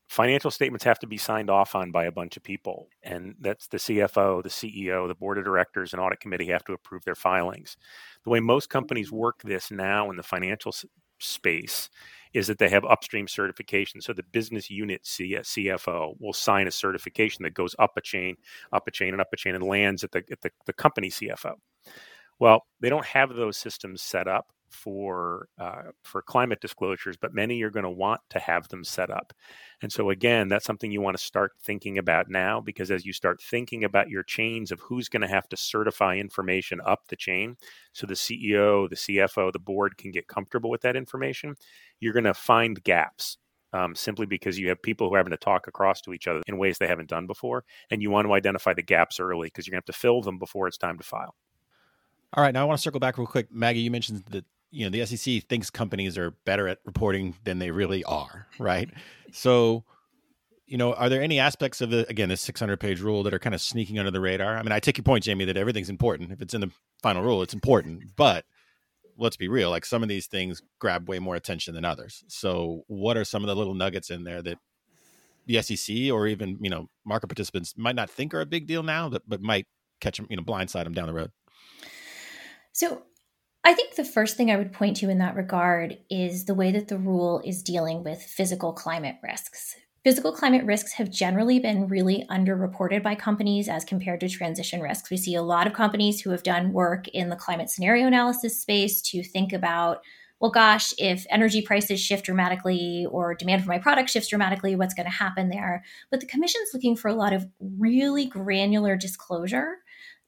financial 0.09 0.51
statements 0.51 0.85
have 0.85 0.99
to 0.99 1.07
be 1.07 1.17
signed 1.17 1.49
off 1.49 1.75
on 1.75 1.91
by 1.91 2.05
a 2.05 2.13
bunch 2.13 2.37
of 2.37 2.43
people. 2.43 2.89
And 3.03 3.35
that's 3.41 3.67
the 3.69 3.79
CFO, 3.79 4.43
the 4.43 4.51
CEO, 4.51 5.09
the 5.09 5.15
board 5.15 5.39
of 5.39 5.45
directors, 5.45 5.93
and 5.93 6.03
audit 6.03 6.21
committee 6.21 6.49
have 6.49 6.65
to 6.65 6.75
approve 6.75 7.05
their 7.05 7.15
filings. 7.15 7.77
The 8.25 8.31
way 8.31 8.41
most 8.41 8.69
companies 8.69 9.11
work 9.11 9.41
this 9.43 9.71
now 9.71 10.11
in 10.11 10.17
the 10.17 10.23
financial 10.23 10.73
space 11.19 11.91
is 12.33 12.49
that 12.49 12.59
they 12.59 12.69
have 12.69 12.85
upstream 12.85 13.29
certification. 13.29 14.01
So 14.01 14.13
the 14.13 14.25
business 14.25 14.69
unit 14.69 15.05
CFO 15.05 16.15
will 16.19 16.33
sign 16.33 16.67
a 16.67 16.73
certification 16.73 17.45
that 17.45 17.55
goes 17.55 17.77
up 17.79 17.93
a 17.97 18.01
chain, 18.01 18.37
up 18.73 18.89
a 18.89 18.91
chain, 18.91 19.15
and 19.15 19.21
up 19.21 19.33
a 19.33 19.37
chain 19.37 19.55
and 19.55 19.65
lands 19.65 20.03
at 20.03 20.11
the, 20.11 20.25
at 20.31 20.41
the, 20.41 20.51
the 20.67 20.73
company 20.73 21.11
CFO. 21.11 21.55
Well, 22.41 22.67
they 22.81 22.91
don't 22.91 23.07
have 23.07 23.35
those 23.35 23.57
systems 23.57 24.03
set 24.03 24.27
up 24.27 24.53
for 24.75 25.49
uh, 25.59 25.83
for 26.03 26.21
climate 26.21 26.61
disclosures, 26.61 27.17
but 27.17 27.33
many 27.33 27.63
are 27.63 27.71
going 27.71 27.85
to 27.85 27.91
want 27.91 28.21
to 28.31 28.39
have 28.39 28.69
them 28.69 28.85
set 28.85 29.11
up. 29.11 29.33
And 29.81 29.93
so 29.93 30.11
again, 30.11 30.49
that's 30.49 30.65
something 30.65 30.91
you 30.91 31.01
want 31.01 31.17
to 31.17 31.23
start 31.23 31.53
thinking 31.63 31.99
about 31.99 32.29
now 32.29 32.61
because 32.61 32.91
as 32.91 33.07
you 33.07 33.13
start 33.13 33.41
thinking 33.41 33.85
about 33.85 34.09
your 34.11 34.23
chains 34.23 34.73
of 34.73 34.81
who's 34.81 35.09
going 35.09 35.23
to 35.23 35.29
have 35.29 35.49
to 35.49 35.57
certify 35.57 36.17
information 36.17 36.81
up 36.85 37.07
the 37.09 37.17
chain, 37.17 37.57
so 37.93 38.07
the 38.07 38.15
CEO, 38.15 38.89
the 38.89 38.97
CFO, 38.97 39.53
the 39.53 39.59
board 39.59 39.97
can 39.97 40.11
get 40.11 40.27
comfortable 40.27 40.71
with 40.71 40.83
that 40.83 40.97
information, 40.97 41.55
you're 42.01 42.13
going 42.13 42.25
to 42.25 42.35
find 42.35 42.83
gaps. 42.83 43.39
Um, 43.73 43.97
simply 43.97 44.25
because 44.25 44.57
you 44.57 44.69
have 44.69 44.81
people 44.81 45.09
who 45.09 45.15
are 45.17 45.19
having 45.19 45.33
to 45.33 45.37
talk 45.37 45.67
across 45.67 46.01
to 46.03 46.13
each 46.13 46.29
other 46.29 46.43
in 46.47 46.59
ways 46.59 46.79
they 46.79 46.87
haven't 46.87 47.09
done 47.09 47.27
before, 47.27 47.65
and 47.91 48.01
you 48.01 48.09
want 48.09 48.25
to 48.25 48.33
identify 48.33 48.73
the 48.73 48.83
gaps 48.83 49.19
early 49.19 49.49
because 49.49 49.67
you're 49.67 49.73
going 49.73 49.83
to 49.83 49.91
have 49.91 49.97
to 49.97 50.01
fill 50.01 50.23
them 50.23 50.39
before 50.39 50.69
it's 50.69 50.79
time 50.79 50.97
to 50.97 51.03
file. 51.03 51.35
All 52.37 52.43
right, 52.43 52.53
now 52.53 52.63
I 52.63 52.65
want 52.65 52.79
to 52.79 52.83
circle 52.83 52.99
back 52.99 53.17
real 53.17 53.29
quick. 53.29 53.53
Maggie, 53.53 53.81
you 53.81 53.93
mentioned 53.93 54.25
that 54.31 54.45
you 54.75 54.85
know 54.85 54.91
the 54.91 55.07
SEC 55.07 55.45
thinks 55.45 55.71
companies 55.71 56.19
are 56.19 56.33
better 56.45 56.67
at 56.67 56.79
reporting 56.85 57.37
than 57.45 57.61
they 57.61 57.71
really 57.71 58.05
are, 58.05 58.47
right? 58.59 58.91
So, 59.37 59.83
you 60.65 60.77
know, 60.77 60.93
are 60.93 61.09
there 61.09 61.21
any 61.21 61.41
aspects 61.41 61.81
of 61.81 61.91
the 61.91 62.09
again 62.09 62.29
this 62.29 62.41
600 62.43 62.79
page 62.79 63.01
rule 63.01 63.25
that 63.25 63.35
are 63.35 63.41
kind 63.41 63.53
of 63.53 63.61
sneaking 63.61 63.99
under 63.99 64.13
the 64.13 64.21
radar? 64.21 64.57
I 64.57 64.63
mean, 64.63 64.71
I 64.71 64.79
take 64.79 64.97
your 64.97 65.03
point, 65.03 65.25
Jamie, 65.25 65.45
that 65.47 65.57
everything's 65.57 65.91
important. 65.91 66.31
If 66.31 66.41
it's 66.41 66.55
in 66.55 66.61
the 66.61 66.71
final 67.03 67.25
rule, 67.25 67.43
it's 67.43 67.53
important, 67.53 68.03
but 68.17 68.45
let's 69.19 69.37
be 69.37 69.49
real, 69.49 69.71
like 69.71 69.85
some 69.85 70.05
of 70.05 70.09
these 70.09 70.29
things 70.29 70.63
grab 70.79 71.09
way 71.09 71.19
more 71.19 71.35
attention 71.35 71.75
than 71.75 71.85
others. 71.85 72.23
So, 72.29 72.85
what 72.87 73.17
are 73.17 73.25
some 73.25 73.43
of 73.43 73.49
the 73.49 73.57
little 73.57 73.75
nuggets 73.75 74.09
in 74.09 74.23
there 74.23 74.41
that 74.43 74.59
the 75.47 75.61
SEC 75.63 76.13
or 76.13 76.29
even 76.29 76.59
you 76.61 76.71
know 76.71 76.89
market 77.05 77.27
participants 77.27 77.75
might 77.77 77.97
not 77.97 78.09
think 78.09 78.35
are 78.35 78.41
a 78.41 78.47
big 78.47 78.69
deal 78.69 78.85
now, 78.85 79.09
that 79.09 79.29
but 79.29 79.43
might 79.43 79.67
catch 80.01 80.19
them, 80.19 80.29
you 80.31 80.37
know, 80.37 80.45
blindside 80.45 80.85
them 80.85 80.95
down 80.95 81.09
the 81.09 81.13
road? 81.13 81.33
So 82.71 83.03
I 83.67 83.73
think 83.73 83.95
the 83.95 84.05
first 84.05 84.37
thing 84.37 84.51
I 84.51 84.57
would 84.57 84.75
point 84.75 84.99
to 84.99 85.09
in 85.09 85.19
that 85.19 85.37
regard 85.37 85.97
is 86.11 86.45
the 86.45 86.55
way 86.55 86.71
that 86.73 86.89
the 86.89 86.99
rule 86.99 87.41
is 87.47 87.63
dealing 87.63 88.05
with 88.05 88.23
physical 88.23 88.75
climate 88.75 89.17
risks. 89.23 89.75
Physical 90.05 90.33
climate 90.33 90.67
risks 90.67 90.93
have 90.93 91.11
generally 91.11 91.59
been 91.59 91.89
really 91.89 92.27
underreported 92.31 93.03
by 93.03 93.15
companies 93.15 93.71
as 93.71 93.83
compared 93.83 94.21
to 94.21 94.29
transition 94.29 94.83
risks. 94.83 95.11
We 95.11 95.17
see 95.17 95.35
a 95.35 95.43
lot 95.43 95.67
of 95.67 95.73
companies 95.73 96.21
who 96.21 96.29
have 96.29 96.43
done 96.43 96.75
work 96.75 97.09
in 97.09 97.31
the 97.31 97.37
climate 97.37 97.71
scenario 97.71 98.07
analysis 98.07 98.61
space 98.61 99.01
to 99.01 99.23
think 99.23 99.55
about, 99.55 100.03
well, 100.41 100.51
gosh, 100.51 100.93
if 100.99 101.25
energy 101.31 101.63
prices 101.63 102.01
shift 102.01 102.27
dramatically 102.27 103.07
or 103.11 103.35
demand 103.35 103.63
for 103.63 103.71
my 103.71 103.79
product 103.79 104.11
shifts 104.11 104.29
dramatically, 104.29 104.77
what's 104.77 104.93
going 104.93 105.07
to 105.07 105.11
happen 105.11 105.49
there? 105.49 105.83
But 106.11 106.21
the 106.21 106.27
commission's 106.27 106.69
looking 106.75 106.97
for 106.97 107.09
a 107.09 107.15
lot 107.15 107.33
of 107.33 107.47
really 107.59 108.27
granular 108.27 108.95
disclosure 108.95 109.77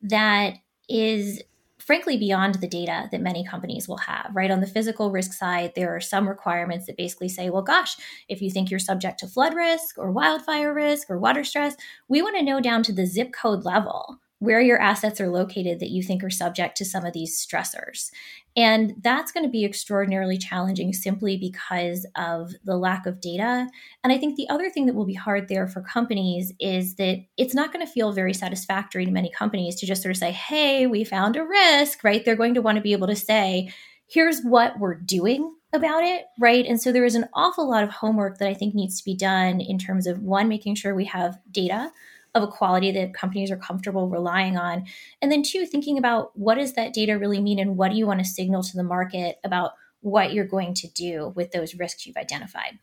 that 0.00 0.54
is 0.88 1.42
frankly 1.86 2.16
beyond 2.16 2.56
the 2.56 2.66
data 2.66 3.08
that 3.12 3.20
many 3.20 3.46
companies 3.46 3.86
will 3.88 3.96
have, 3.96 4.30
right? 4.34 4.50
On 4.50 4.60
the 4.60 4.66
physical 4.66 5.12
risk 5.12 5.32
side, 5.32 5.72
there 5.76 5.94
are 5.94 6.00
some 6.00 6.28
requirements 6.28 6.86
that 6.86 6.96
basically 6.96 7.28
say, 7.28 7.48
well, 7.48 7.62
gosh, 7.62 7.96
if 8.28 8.42
you 8.42 8.50
think 8.50 8.70
you're 8.70 8.80
subject 8.80 9.20
to 9.20 9.28
flood 9.28 9.54
risk 9.54 9.96
or 9.96 10.10
wildfire 10.10 10.74
risk 10.74 11.08
or 11.08 11.18
water 11.18 11.44
stress, 11.44 11.76
we 12.08 12.20
want 12.20 12.36
to 12.36 12.42
know 12.42 12.60
down 12.60 12.82
to 12.82 12.92
the 12.92 13.06
zip 13.06 13.32
code 13.32 13.64
level 13.64 14.18
where 14.38 14.60
your 14.60 14.78
assets 14.78 15.20
are 15.20 15.30
located 15.30 15.80
that 15.80 15.90
you 15.90 16.02
think 16.02 16.22
are 16.22 16.30
subject 16.30 16.76
to 16.76 16.84
some 16.84 17.04
of 17.04 17.14
these 17.14 17.44
stressors. 17.44 18.10
And 18.54 18.94
that's 19.02 19.32
going 19.32 19.44
to 19.44 19.50
be 19.50 19.64
extraordinarily 19.64 20.38
challenging 20.38 20.92
simply 20.92 21.36
because 21.36 22.06
of 22.16 22.52
the 22.64 22.76
lack 22.76 23.06
of 23.06 23.20
data. 23.20 23.68
And 24.04 24.12
I 24.12 24.18
think 24.18 24.36
the 24.36 24.48
other 24.48 24.70
thing 24.70 24.86
that 24.86 24.94
will 24.94 25.06
be 25.06 25.14
hard 25.14 25.48
there 25.48 25.66
for 25.66 25.82
companies 25.82 26.52
is 26.58 26.96
that 26.96 27.18
it's 27.36 27.54
not 27.54 27.72
going 27.72 27.84
to 27.84 27.90
feel 27.90 28.12
very 28.12 28.34
satisfactory 28.34 29.04
to 29.04 29.10
many 29.10 29.30
companies 29.30 29.76
to 29.76 29.86
just 29.86 30.02
sort 30.02 30.14
of 30.14 30.18
say, 30.18 30.32
hey, 30.32 30.86
we 30.86 31.04
found 31.04 31.36
a 31.36 31.44
risk, 31.44 32.04
right? 32.04 32.24
They're 32.24 32.36
going 32.36 32.54
to 32.54 32.62
want 32.62 32.76
to 32.76 32.82
be 32.82 32.92
able 32.92 33.08
to 33.08 33.16
say, 33.16 33.72
here's 34.06 34.40
what 34.42 34.78
we're 34.78 34.94
doing 34.94 35.54
about 35.72 36.04
it, 36.04 36.24
right? 36.40 36.64
And 36.64 36.80
so 36.80 36.92
there 36.92 37.04
is 37.04 37.14
an 37.14 37.28
awful 37.34 37.68
lot 37.68 37.84
of 37.84 37.90
homework 37.90 38.38
that 38.38 38.48
I 38.48 38.54
think 38.54 38.74
needs 38.74 38.98
to 38.98 39.04
be 39.04 39.16
done 39.16 39.60
in 39.60 39.78
terms 39.78 40.06
of 40.06 40.20
one, 40.20 40.48
making 40.48 40.76
sure 40.76 40.94
we 40.94 41.06
have 41.06 41.38
data 41.50 41.90
of 42.36 42.42
a 42.42 42.52
quality 42.52 42.92
that 42.92 43.14
companies 43.14 43.50
are 43.50 43.56
comfortable 43.56 44.08
relying 44.08 44.56
on. 44.56 44.84
And 45.20 45.32
then 45.32 45.42
two, 45.42 45.66
thinking 45.66 45.98
about 45.98 46.38
what 46.38 46.56
does 46.56 46.74
that 46.74 46.92
data 46.92 47.18
really 47.18 47.40
mean 47.40 47.58
and 47.58 47.76
what 47.76 47.90
do 47.90 47.96
you 47.96 48.06
want 48.06 48.20
to 48.20 48.24
signal 48.24 48.62
to 48.62 48.76
the 48.76 48.84
market 48.84 49.38
about 49.42 49.72
what 50.00 50.32
you're 50.32 50.46
going 50.46 50.74
to 50.74 50.88
do 50.88 51.32
with 51.34 51.50
those 51.50 51.74
risks 51.74 52.06
you've 52.06 52.16
identified. 52.16 52.78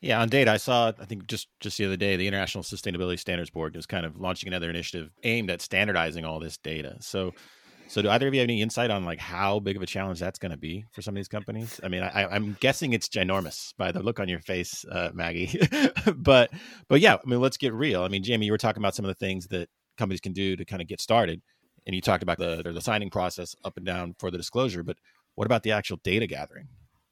Yeah, 0.00 0.20
on 0.20 0.28
data, 0.28 0.50
I 0.50 0.56
saw. 0.56 0.88
I 0.98 1.04
think 1.04 1.28
just 1.28 1.46
just 1.60 1.78
the 1.78 1.84
other 1.84 1.96
day, 1.96 2.16
the 2.16 2.26
International 2.26 2.64
Sustainability 2.64 3.20
Standards 3.20 3.50
Board 3.50 3.76
was 3.76 3.86
kind 3.86 4.04
of 4.04 4.20
launching 4.20 4.48
another 4.48 4.68
initiative 4.68 5.12
aimed 5.22 5.48
at 5.48 5.62
standardizing 5.62 6.24
all 6.24 6.40
this 6.40 6.56
data. 6.56 6.96
So, 6.98 7.34
So, 7.92 8.00
do 8.00 8.08
either 8.08 8.26
of 8.26 8.32
you 8.32 8.40
have 8.40 8.46
any 8.46 8.62
insight 8.62 8.90
on 8.90 9.04
like 9.04 9.18
how 9.18 9.60
big 9.60 9.76
of 9.76 9.82
a 9.82 9.86
challenge 9.86 10.18
that's 10.18 10.38
going 10.38 10.50
to 10.50 10.56
be 10.56 10.86
for 10.92 11.02
some 11.02 11.12
of 11.12 11.16
these 11.16 11.28
companies? 11.28 11.78
I 11.84 11.88
mean, 11.88 12.02
I, 12.02 12.34
am 12.34 12.56
guessing 12.58 12.94
it's 12.94 13.06
ginormous 13.06 13.74
by 13.76 13.92
the 13.92 14.02
look 14.02 14.18
on 14.18 14.30
your 14.30 14.40
face, 14.40 14.82
uh, 14.90 15.10
Maggie. 15.12 15.60
but, 16.16 16.50
but 16.88 17.02
yeah, 17.02 17.16
I 17.16 17.28
mean, 17.28 17.42
let's 17.42 17.58
get 17.58 17.74
real. 17.74 18.02
I 18.02 18.08
mean, 18.08 18.22
Jamie, 18.22 18.46
you 18.46 18.52
were 18.52 18.56
talking 18.56 18.80
about 18.80 18.94
some 18.94 19.04
of 19.04 19.10
the 19.10 19.14
things 19.14 19.48
that 19.48 19.68
companies 19.98 20.22
can 20.22 20.32
do 20.32 20.56
to 20.56 20.64
kind 20.64 20.80
of 20.80 20.88
get 20.88 21.02
started, 21.02 21.42
and 21.86 21.94
you 21.94 22.00
talked 22.00 22.22
about 22.22 22.38
the 22.38 22.62
the 22.64 22.80
signing 22.80 23.10
process 23.10 23.54
up 23.62 23.76
and 23.76 23.84
down 23.84 24.14
for 24.18 24.30
the 24.30 24.38
disclosure. 24.38 24.82
But 24.82 24.96
what 25.34 25.44
about 25.44 25.62
the 25.62 25.72
actual 25.72 25.98
data 26.02 26.26
gathering? 26.26 26.68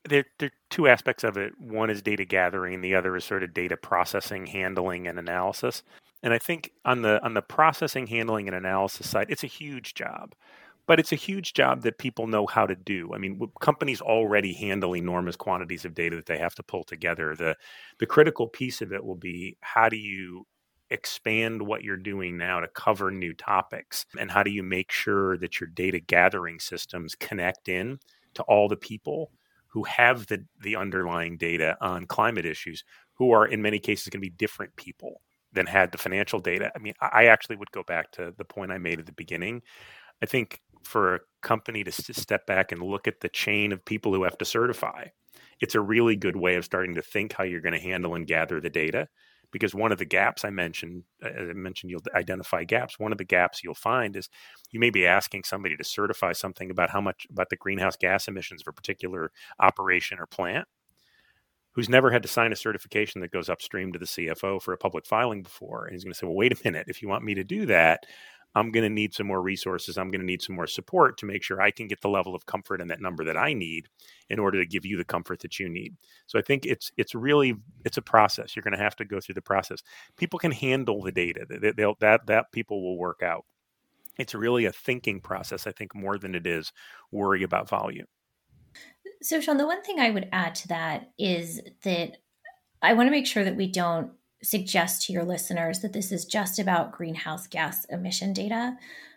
There, 0.09 0.25
there 0.39 0.47
are 0.47 0.53
two 0.71 0.89
aspects 0.89 1.25
of 1.25 1.37
it. 1.37 1.53
One 1.59 1.91
is 1.91 2.01
data 2.01 2.25
gathering, 2.25 2.81
the 2.81 2.95
other 2.95 3.15
is 3.17 3.25
sort 3.25 3.43
of 3.43 3.53
data 3.53 3.77
processing, 3.77 4.47
handling, 4.47 5.09
and 5.09 5.19
analysis. 5.19 5.83
And 6.23 6.33
I 6.33 6.39
think 6.39 6.71
on 6.87 7.03
the 7.03 7.23
on 7.23 7.35
the 7.35 7.43
processing, 7.43 8.07
handling, 8.07 8.49
and 8.49 8.57
analysis 8.57 9.11
side, 9.11 9.27
it's 9.29 9.45
a 9.45 9.47
huge 9.47 9.93
job 9.93 10.33
but 10.87 10.99
it's 10.99 11.13
a 11.13 11.17
huge 11.17 11.53
job 11.55 11.83
that 11.83 11.99
people 11.99 12.27
know 12.27 12.47
how 12.47 12.67
to 12.67 12.75
do. 12.75 13.13
I 13.15 13.19
mean, 13.19 13.41
companies 13.61 14.01
already 14.01 14.53
handle 14.53 14.97
enormous 14.97 15.37
quantities 15.37 15.85
of 15.85 15.95
data 15.95 16.17
that 16.17 16.27
they 16.27 16.39
have 16.39 16.55
to 16.57 16.63
pull 16.63 16.85
together. 16.85 17.35
The 17.37 17.57
the 17.99 18.07
critical 18.07 18.49
piece 18.49 18.83
of 18.83 18.93
it 18.93 19.05
will 19.05 19.17
be 19.17 19.57
how 19.61 19.89
do 19.89 19.97
you 19.97 20.47
expand 20.91 21.63
what 21.63 21.85
you're 21.85 21.97
doing 21.97 22.37
now 22.37 22.59
to 22.61 22.69
cover 22.69 23.11
new 23.11 23.33
topics 23.33 24.05
and 24.19 24.31
how 24.31 24.43
do 24.43 24.51
you 24.51 24.63
make 24.63 24.91
sure 24.91 25.37
that 25.39 25.61
your 25.61 25.69
data 25.69 26.01
gathering 26.01 26.59
systems 26.59 27.15
connect 27.15 27.69
in 27.69 27.99
to 28.35 28.43
all 28.45 28.69
the 28.69 28.77
people 28.77 29.31
who 29.69 29.85
have 29.85 30.27
the 30.27 30.45
the 30.61 30.75
underlying 30.77 31.37
data 31.37 31.77
on 31.81 32.07
climate 32.07 32.45
issues 32.45 32.85
who 33.15 33.31
are 33.33 33.47
in 33.47 33.63
many 33.63 33.79
cases 33.79 34.09
going 34.09 34.21
to 34.21 34.27
be 34.27 34.35
different 34.37 34.75
people 34.77 35.21
than 35.53 35.67
had 35.67 35.93
the 35.93 35.99
financial 35.99 36.41
data. 36.41 36.71
I 36.75 36.79
mean, 36.79 36.95
I 37.01 37.27
actually 37.27 37.57
would 37.57 37.71
go 37.73 37.83
back 37.83 38.13
to 38.13 38.33
the 38.37 38.45
point 38.45 38.73
I 38.73 38.79
made 38.79 38.99
at 39.01 39.07
the 39.07 39.13
beginning. 39.13 39.63
I 40.23 40.27
think 40.27 40.61
for 40.83 41.15
a 41.15 41.21
company 41.43 41.85
to 41.85 41.93
step 41.93 42.47
back 42.47 42.73
and 42.73 42.83
look 42.83 43.07
at 43.09 43.21
the 43.21 43.29
chain 43.29 43.73
of 43.73 43.85
people 43.85 44.13
who 44.15 44.25
have 44.25 44.39
to 44.39 44.45
certify. 44.45 45.07
It's 45.61 45.75
a 45.75 45.81
really 45.81 46.17
good 46.17 46.37
way 46.37 46.57
of 46.57 46.65
starting 46.65 46.95
to 46.95 47.03
think 47.03 47.33
how 47.33 47.45
you're 47.45 47.61
going 47.61 47.75
to 47.75 47.79
handle 47.79 48.15
and 48.15 48.27
gather 48.27 48.61
the 48.61 48.71
data. 48.71 49.09
Because 49.53 49.75
one 49.75 49.91
of 49.91 49.99
the 49.99 50.05
gaps 50.05 50.45
I 50.45 50.51
mentioned, 50.51 51.03
as 51.23 51.49
I 51.49 51.55
mentioned, 51.55 51.91
you'll 51.91 52.05
identify 52.15 52.63
gaps. 52.63 53.01
One 53.01 53.11
of 53.11 53.19
the 53.19 53.25
gaps 53.25 53.65
you'll 53.65 53.75
find 53.75 54.15
is 54.15 54.29
you 54.71 54.79
may 54.79 54.91
be 54.91 55.07
asking 55.07 55.43
somebody 55.43 55.77
to 55.77 55.83
certify 55.83 56.33
something 56.33 56.71
about 56.71 56.91
how 56.91 57.01
much 57.01 57.27
about 57.29 57.51
the 57.51 57.57
greenhouse 57.57 57.97
gas 57.97 58.29
emissions 58.29 58.63
of 58.63 58.69
a 58.69 58.73
particular 58.73 59.33
operation 59.59 60.21
or 60.21 60.27
plant, 60.27 60.69
who's 61.73 61.89
never 61.89 62.13
had 62.13 62.23
to 62.23 62.29
sign 62.29 62.53
a 62.53 62.57
certification 62.57 63.21
that 63.23 63.33
goes 63.33 63.49
upstream 63.49 63.93
to 63.93 63.99
the 63.99 64.07
CFO 64.07 64.63
for 64.63 64.73
a 64.73 64.79
public 64.79 65.05
filing 65.05 65.43
before. 65.43 65.85
And 65.85 65.95
he's 65.95 66.05
going 66.05 66.13
to 66.13 66.19
say, 66.19 66.27
well, 66.27 66.37
wait 66.37 66.53
a 66.53 66.61
minute, 66.65 66.87
if 66.87 67.03
you 67.03 67.09
want 67.09 67.25
me 67.25 67.35
to 67.35 67.43
do 67.43 67.67
that, 67.67 68.07
I'm 68.55 68.73
going 68.73 68.83
to 68.83 68.91
need 68.91 69.15
some 69.15 69.27
more 69.27 69.41
resources. 69.41 69.97
I'm 69.97 70.11
going 70.11 70.21
to 70.21 70.27
need 70.27 70.43
some 70.43 70.57
more 70.57 70.67
support 70.67 71.17
to 71.19 71.27
make 71.27 71.43
sure 71.43 71.61
I 71.61 71.71
can 71.71 71.87
get 71.87 72.01
the 72.01 72.09
level 72.09 72.35
of 72.35 72.47
comfort 72.47 72.81
and 72.81 72.91
that 72.91 73.01
number 73.01 73.25
that 73.25 73.37
I 73.37 73.53
need 73.53 73.89
in 74.29 74.39
order 74.39 74.59
to 74.59 74.67
give 74.67 74.85
you 74.85 74.97
the 74.97 75.05
comfort 75.05 75.41
that 75.41 75.61
you 75.61 75.69
need. 75.69 75.97
So 76.27 76.39
I 76.39 76.43
think 76.43 76.67
it's 76.67 76.91
it's 76.97 77.15
really 77.15 77.55
it's 77.85 77.97
a 77.97 78.03
process. 78.03 78.57
You're 78.57 78.65
going 78.65 78.77
to 78.77 78.83
have 78.83 78.97
to 78.97 79.05
go 79.05 79.21
through 79.21 79.37
the 79.37 79.43
process. 79.43 79.83
People 80.17 80.39
can 80.39 80.53
handle 80.53 81.03
the 81.03 81.13
data. 81.13 81.47
They, 81.49 81.73
they'll, 81.73 81.97
that 82.01 82.27
that 82.27 82.53
people 82.53 82.83
will 82.83 82.99
work 82.99 83.23
out. 83.23 83.45
It's 84.19 84.35
really 84.35 84.65
a 84.65 84.73
thinking 84.73 85.21
process, 85.21 85.67
I 85.67 85.73
think, 85.73 85.95
more 85.95 86.19
than 86.19 86.35
it 86.35 86.47
is 86.47 86.73
worry 87.11 87.43
about 87.43 87.69
volume. 87.69 88.07
So, 89.23 89.41
Sean, 89.41 89.59
the 89.59 89.67
one 89.67 89.83
thing 89.83 90.01
I 90.01 90.11
would 90.11 90.29
add 90.33 90.55
to 90.57 90.69
that 90.69 91.11
is 91.19 91.61
that 91.85 92.17
I 92.83 92.95
want 92.95 93.07
to 93.07 93.11
make 93.13 93.27
sure 93.27 93.45
that 93.45 93.57
we 93.57 93.71
don't 93.71 94.13
suggest 94.43 95.07
to 95.07 95.13
your 95.13 95.25
listeners 95.25 95.81
that 95.81 95.93
this 95.93 96.13
is 96.13 96.25
just 96.25 96.59
about 96.59 96.93
greenhouse 96.93 97.47
gas 97.47 97.85
emission 97.87 98.33
data. 98.33 98.77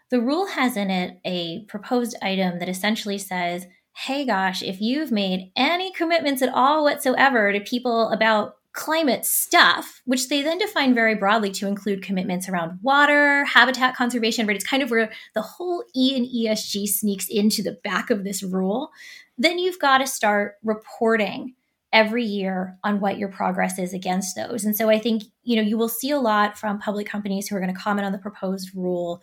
The 0.09 0.21
rule 0.21 0.47
has 0.47 0.77
in 0.77 0.89
it 0.89 1.19
a 1.25 1.65
proposed 1.65 2.15
item 2.21 2.59
that 2.59 2.69
essentially 2.69 3.17
says, 3.17 3.65
hey, 3.95 4.25
gosh, 4.25 4.61
if 4.61 4.81
you've 4.81 5.11
made 5.11 5.51
any 5.55 5.91
commitments 5.93 6.41
at 6.41 6.53
all 6.53 6.83
whatsoever 6.83 7.51
to 7.51 7.59
people 7.59 8.09
about 8.09 8.55
climate 8.73 9.23
stuff, 9.23 10.01
which 10.05 10.29
they 10.29 10.41
then 10.41 10.57
define 10.57 10.95
very 10.95 11.13
broadly 11.13 11.51
to 11.51 11.67
include 11.67 12.01
commitments 12.01 12.49
around 12.49 12.79
water, 12.81 13.45
habitat 13.45 13.95
conservation, 13.95 14.47
right? 14.47 14.55
It's 14.55 14.65
kind 14.65 14.81
of 14.81 14.89
where 14.89 15.11
the 15.35 15.43
whole 15.43 15.83
E 15.95 16.15
and 16.17 16.25
ESG 16.25 16.87
sneaks 16.87 17.27
into 17.29 17.61
the 17.61 17.77
back 17.83 18.09
of 18.09 18.23
this 18.23 18.41
rule. 18.41 18.89
Then 19.37 19.59
you've 19.59 19.79
got 19.79 19.99
to 19.99 20.07
start 20.07 20.55
reporting 20.63 21.53
every 21.93 22.25
year 22.25 22.77
on 22.83 22.99
what 22.99 23.19
your 23.19 23.29
progress 23.29 23.77
is 23.77 23.93
against 23.93 24.35
those. 24.35 24.65
And 24.65 24.75
so 24.75 24.89
I 24.89 24.99
think, 24.99 25.23
you 25.43 25.55
know, 25.55 25.61
you 25.61 25.77
will 25.77 25.87
see 25.87 26.09
a 26.09 26.19
lot 26.19 26.57
from 26.57 26.79
public 26.79 27.07
companies 27.07 27.47
who 27.47 27.55
are 27.55 27.61
going 27.61 27.73
to 27.73 27.79
comment 27.79 28.05
on 28.05 28.11
the 28.11 28.17
proposed 28.17 28.71
rule 28.75 29.21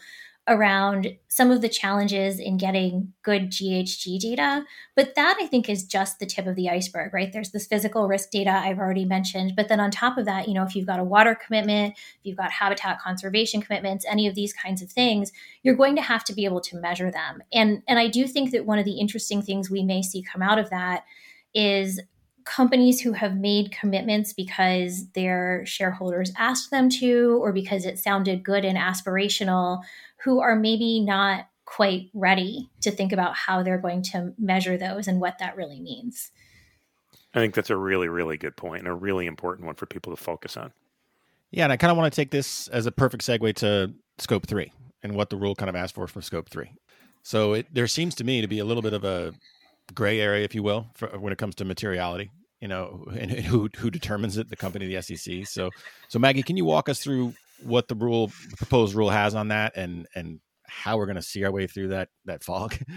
around 0.49 1.09
some 1.29 1.50
of 1.50 1.61
the 1.61 1.69
challenges 1.69 2.41
in 2.41 2.57
getting 2.57 3.12
good 3.23 3.50
GHG 3.50 4.19
data. 4.19 4.65
But 4.97 5.15
that 5.15 5.37
I 5.41 5.47
think 5.47 5.69
is 5.69 5.85
just 5.85 6.19
the 6.19 6.27
tip 6.27 6.47
of 6.47 6.57
the 6.57 6.69
iceberg, 6.71 7.12
right? 7.12 7.33
There's 7.33 7.50
this 7.50 7.67
physical 7.67 8.09
risk 8.09 8.31
data 8.31 8.50
I've 8.50 8.79
already 8.79 9.05
mentioned. 9.05 9.55
But 9.55 9.69
then 9.69 9.81
on 9.81 9.91
top 9.91 10.17
of 10.17 10.25
that, 10.25 10.49
you 10.49 10.55
know, 10.55 10.65
if 10.65 10.75
you've 10.75 10.87
got 10.87 10.99
a 10.99 11.05
water 11.05 11.37
commitment, 11.37 11.95
if 11.97 12.21
you've 12.23 12.39
got 12.39 12.50
habitat 12.50 13.00
conservation 13.00 13.61
commitments, 13.61 14.05
any 14.09 14.27
of 14.27 14.35
these 14.35 14.53
kinds 14.53 14.81
of 14.81 14.91
things, 14.91 15.31
you're 15.62 15.77
going 15.77 15.97
to 15.97 16.03
have 16.03 16.25
to 16.25 16.33
be 16.33 16.45
able 16.45 16.61
to 16.62 16.77
measure 16.79 17.11
them. 17.11 17.43
And 17.53 17.83
and 17.87 17.99
I 17.99 18.09
do 18.09 18.27
think 18.27 18.53
that 18.53 18.67
one 18.67 18.79
of 18.79 18.85
the 18.85 18.99
interesting 18.99 19.43
things 19.43 19.71
we 19.71 19.83
may 19.83 20.03
see 20.03 20.23
come 20.23 20.43
out 20.43 20.59
of 20.59 20.71
that 20.71 21.05
is 21.55 22.00
companies 22.45 23.01
who 23.01 23.13
have 23.13 23.37
made 23.37 23.73
commitments 23.73 24.33
because 24.33 25.09
their 25.13 25.65
shareholders 25.67 26.33
asked 26.37 26.71
them 26.71 26.89
to 26.89 27.39
or 27.43 27.53
because 27.53 27.85
it 27.85 27.99
sounded 27.99 28.43
good 28.43 28.65
and 28.65 28.79
aspirational 28.79 29.83
who 30.25 30.41
are 30.41 30.57
maybe 30.57 31.01
not 31.01 31.47
quite 31.65 32.11
ready 32.15 32.69
to 32.81 32.91
think 32.91 33.13
about 33.13 33.37
how 33.37 33.63
they're 33.63 33.79
going 33.79 34.03
to 34.03 34.33
measure 34.39 34.77
those 34.77 35.07
and 35.07 35.21
what 35.21 35.39
that 35.39 35.57
really 35.57 35.81
means. 35.81 36.31
I 37.33 37.39
think 37.39 37.55
that's 37.55 37.71
a 37.71 37.77
really, 37.77 38.09
really 38.09 38.37
good 38.37 38.57
point 38.57 38.81
and 38.81 38.89
a 38.89 38.95
really 38.95 39.27
important 39.27 39.67
one 39.67 39.77
for 39.77 39.87
people 39.87 40.15
to 40.15 40.21
focus 40.21 40.57
on. 40.57 40.73
Yeah, 41.53 41.65
and 41.65 41.73
I 41.73 41.77
kind 41.77 41.91
of 41.91 41.97
want 41.97 42.13
to 42.13 42.17
take 42.17 42.31
this 42.31 42.69
as 42.69 42.87
a 42.87 42.93
perfect 42.93 43.25
segue 43.25 43.55
to 43.57 43.93
scope 44.19 44.47
three 44.47 44.73
and 45.03 45.15
what 45.15 45.31
the 45.31 45.37
rule 45.37 45.55
kind 45.55 45.69
of 45.69 45.77
asks 45.77 45.93
for 45.93 46.07
for 46.07 46.21
scope 46.21 46.49
three. 46.49 46.73
So 47.23 47.55
it, 47.55 47.67
there 47.73 47.87
seems 47.87 48.15
to 48.17 48.25
me 48.25 48.41
to 48.41 48.49
be 48.49 48.59
a 48.59 48.65
little 48.65 48.83
bit 48.83 48.93
of 48.93 49.05
a 49.05 49.33
gray 49.95 50.21
area, 50.21 50.45
if 50.45 50.55
you 50.55 50.63
will, 50.63 50.87
for, 50.95 51.09
when 51.19 51.33
it 51.33 51.39
comes 51.39 51.55
to 51.57 51.65
materiality. 51.65 52.31
You 52.61 52.69
know, 52.69 53.07
and, 53.11 53.31
and 53.31 53.45
who 53.45 53.71
who 53.77 53.91
determines 53.91 54.37
it? 54.37 54.51
The 54.51 54.57
company, 54.57 54.87
the 54.87 55.01
SEC. 55.01 55.47
So, 55.47 55.71
so 56.09 56.19
Maggie, 56.19 56.43
can 56.43 56.59
you 56.59 56.67
walk 56.67 56.91
us 56.91 57.03
through 57.03 57.33
what 57.63 57.89
the 57.89 57.95
rule, 57.95 58.31
proposed 58.59 58.95
rule, 58.95 59.09
has 59.11 59.35
on 59.35 59.49
that, 59.49 59.77
and 59.77 60.07
and 60.15 60.41
how 60.67 60.99
we're 60.99 61.07
going 61.07 61.17
to 61.17 61.23
see 61.23 61.43
our 61.45 61.51
way 61.51 61.67
through 61.67 61.89
that 61.89 62.09
that 62.27 62.45
fog? 62.45 62.77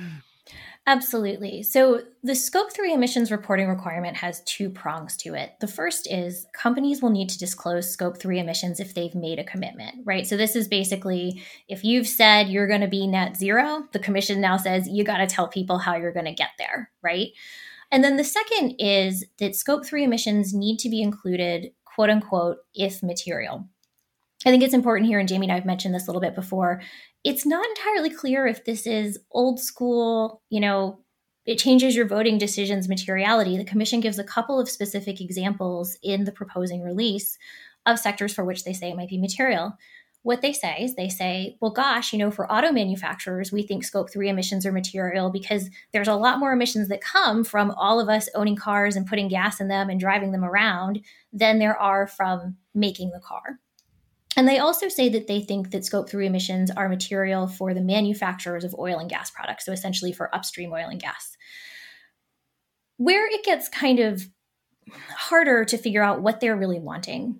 Absolutely. 0.85 1.63
So, 1.63 2.01
the 2.23 2.35
Scope 2.35 2.73
3 2.73 2.93
emissions 2.93 3.31
reporting 3.31 3.69
requirement 3.69 4.17
has 4.17 4.41
two 4.43 4.69
prongs 4.69 5.15
to 5.17 5.33
it. 5.33 5.53
The 5.61 5.67
first 5.67 6.11
is 6.11 6.45
companies 6.53 7.01
will 7.01 7.09
need 7.09 7.29
to 7.29 7.37
disclose 7.37 7.89
Scope 7.89 8.19
3 8.19 8.39
emissions 8.39 8.81
if 8.81 8.93
they've 8.93 9.15
made 9.15 9.39
a 9.39 9.45
commitment, 9.45 9.95
right? 10.03 10.27
So, 10.27 10.35
this 10.35 10.57
is 10.57 10.67
basically 10.67 11.41
if 11.69 11.85
you've 11.85 12.07
said 12.07 12.49
you're 12.49 12.67
going 12.67 12.81
to 12.81 12.87
be 12.87 13.07
net 13.07 13.37
zero, 13.37 13.87
the 13.93 13.99
commission 13.99 14.41
now 14.41 14.57
says 14.57 14.89
you 14.89 15.05
got 15.05 15.19
to 15.19 15.27
tell 15.27 15.47
people 15.47 15.77
how 15.77 15.95
you're 15.95 16.11
going 16.11 16.25
to 16.25 16.33
get 16.33 16.51
there, 16.57 16.89
right? 17.01 17.29
And 17.89 18.03
then 18.03 18.17
the 18.17 18.23
second 18.25 18.75
is 18.79 19.23
that 19.39 19.55
Scope 19.55 19.85
3 19.85 20.03
emissions 20.03 20.53
need 20.53 20.79
to 20.79 20.89
be 20.89 21.01
included, 21.01 21.71
quote 21.85 22.09
unquote, 22.09 22.57
if 22.73 23.01
material. 23.01 23.69
I 24.45 24.51
think 24.51 24.63
it's 24.63 24.73
important 24.73 25.07
here, 25.07 25.19
and 25.19 25.27
Jamie 25.27 25.45
and 25.45 25.51
I 25.51 25.55
have 25.55 25.65
mentioned 25.65 25.95
this 25.95 26.07
a 26.07 26.11
little 26.11 26.21
bit 26.21 26.35
before. 26.35 26.81
It's 27.23 27.45
not 27.45 27.65
entirely 27.65 28.09
clear 28.09 28.45
if 28.45 28.65
this 28.65 28.85
is 28.85 29.19
old 29.31 29.59
school, 29.59 30.41
you 30.49 30.59
know, 30.59 30.99
it 31.45 31.57
changes 31.57 31.95
your 31.95 32.07
voting 32.07 32.37
decisions 32.37 32.87
materiality. 32.87 33.57
The 33.57 33.65
commission 33.65 33.99
gives 33.99 34.19
a 34.19 34.23
couple 34.23 34.59
of 34.59 34.69
specific 34.69 35.19
examples 35.19 35.97
in 36.01 36.23
the 36.23 36.31
proposing 36.31 36.81
release 36.81 37.37
of 37.85 37.99
sectors 37.99 38.33
for 38.33 38.45
which 38.45 38.63
they 38.63 38.73
say 38.73 38.89
it 38.89 38.95
might 38.95 39.09
be 39.09 39.17
material. 39.17 39.77
What 40.21 40.41
they 40.41 40.53
say 40.53 40.77
is 40.79 40.95
they 40.95 41.09
say, 41.09 41.57
well, 41.59 41.71
gosh, 41.71 42.13
you 42.13 42.19
know, 42.19 42.31
for 42.31 42.49
auto 42.49 42.71
manufacturers, 42.71 43.51
we 43.51 43.61
think 43.61 43.83
scope 43.83 44.09
three 44.09 44.29
emissions 44.29 44.65
are 44.65 44.71
material 44.71 45.29
because 45.29 45.69
there's 45.91 46.07
a 46.07 46.15
lot 46.15 46.39
more 46.39 46.53
emissions 46.53 46.87
that 46.87 47.01
come 47.01 47.43
from 47.43 47.71
all 47.71 47.99
of 47.99 48.07
us 48.07 48.29
owning 48.33 48.55
cars 48.55 48.95
and 48.95 49.05
putting 49.05 49.27
gas 49.27 49.59
in 49.59 49.67
them 49.67 49.89
and 49.89 49.99
driving 49.99 50.31
them 50.31 50.45
around 50.45 51.01
than 51.33 51.59
there 51.59 51.77
are 51.77 52.07
from 52.07 52.55
making 52.73 53.11
the 53.11 53.19
car. 53.19 53.59
And 54.35 54.47
they 54.47 54.59
also 54.59 54.89
say 54.89 55.09
that 55.09 55.27
they 55.27 55.41
think 55.41 55.71
that 55.71 55.85
scope 55.85 56.09
three 56.09 56.27
emissions 56.27 56.71
are 56.71 56.89
material 56.89 57.47
for 57.47 57.73
the 57.73 57.81
manufacturers 57.81 58.63
of 58.63 58.75
oil 58.77 58.99
and 58.99 59.09
gas 59.09 59.29
products, 59.29 59.65
so 59.65 59.71
essentially 59.71 60.11
for 60.11 60.33
upstream 60.33 60.71
oil 60.73 60.87
and 60.89 61.01
gas. 61.01 61.37
Where 62.97 63.27
it 63.27 63.43
gets 63.43 63.69
kind 63.69 63.99
of 63.99 64.27
harder 65.09 65.65
to 65.65 65.77
figure 65.77 66.03
out 66.03 66.21
what 66.21 66.39
they're 66.39 66.57
really 66.57 66.79
wanting 66.79 67.39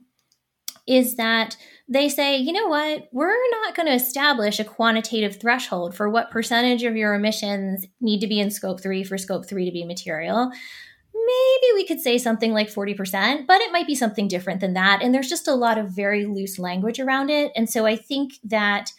is 0.86 1.16
that 1.16 1.56
they 1.88 2.10
say, 2.10 2.38
you 2.38 2.52
know 2.52 2.68
what, 2.68 3.08
we're 3.14 3.50
not 3.52 3.76
going 3.76 3.86
to 3.88 3.94
establish 3.94 4.60
a 4.60 4.66
quantitative 4.66 5.40
threshold 5.40 5.96
for 5.96 6.10
what 6.10 6.32
percentage 6.32 6.84
of 6.84 6.98
your 6.98 7.14
emissions 7.14 7.86
need 8.02 8.20
to 8.20 8.28
be 8.28 8.40
in 8.40 8.52
scope 8.52 8.82
three 8.82 9.04
for 9.04 9.18
scope 9.18 9.48
three 9.48 9.66
to 9.66 9.72
be 9.72 9.86
material 9.86 10.52
maybe 11.26 11.74
we 11.76 11.86
could 11.86 12.00
say 12.00 12.18
something 12.18 12.54
like 12.54 12.70
40%, 12.70 13.48
but 13.48 13.62
it 13.62 13.72
might 13.72 13.88
be 13.88 13.96
something 13.96 14.28
different 14.28 14.60
than 14.62 14.74
that. 14.74 15.02
And 15.02 15.14
there's 15.14 15.30
just 15.30 15.48
a 15.48 15.56
lot 15.56 15.78
of 15.78 15.92
very 15.92 16.26
loose 16.26 16.60
language 16.60 17.00
around 17.00 17.30
it. 17.30 17.52
And 17.56 17.70
so 17.70 17.86
I 17.86 17.96
think 17.96 18.34
that 18.44 18.92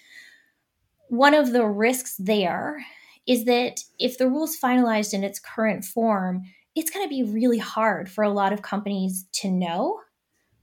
one 1.09 1.35
of 1.35 1.52
the 1.52 1.64
risks 1.66 2.16
there 2.19 2.85
is 3.26 3.45
that 3.45 3.81
if 3.99 4.19
the 4.19 4.28
rule's 4.28 4.59
finalized 4.59 5.14
in 5.14 5.25
its 5.25 5.38
current 5.38 5.85
form, 5.85 6.43
it's 6.75 6.90
going 6.90 7.04
to 7.04 7.09
be 7.09 7.23
really 7.23 7.59
hard 7.59 8.11
for 8.11 8.25
a 8.25 8.33
lot 8.33 8.52
of 8.52 8.62
companies 8.62 9.26
to 9.33 9.50
know 9.50 10.00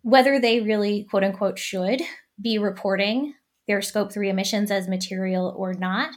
whether 0.02 0.40
they 0.40 0.60
really, 0.60 1.06
quote 1.10 1.24
unquote, 1.24 1.58
should 1.58 2.02
be 2.40 2.58
reporting 2.58 3.34
their 3.68 3.82
scope 3.82 4.12
three 4.12 4.30
emissions 4.30 4.72
as 4.72 4.88
material 4.88 5.54
or 5.58 5.74
not. 5.74 6.14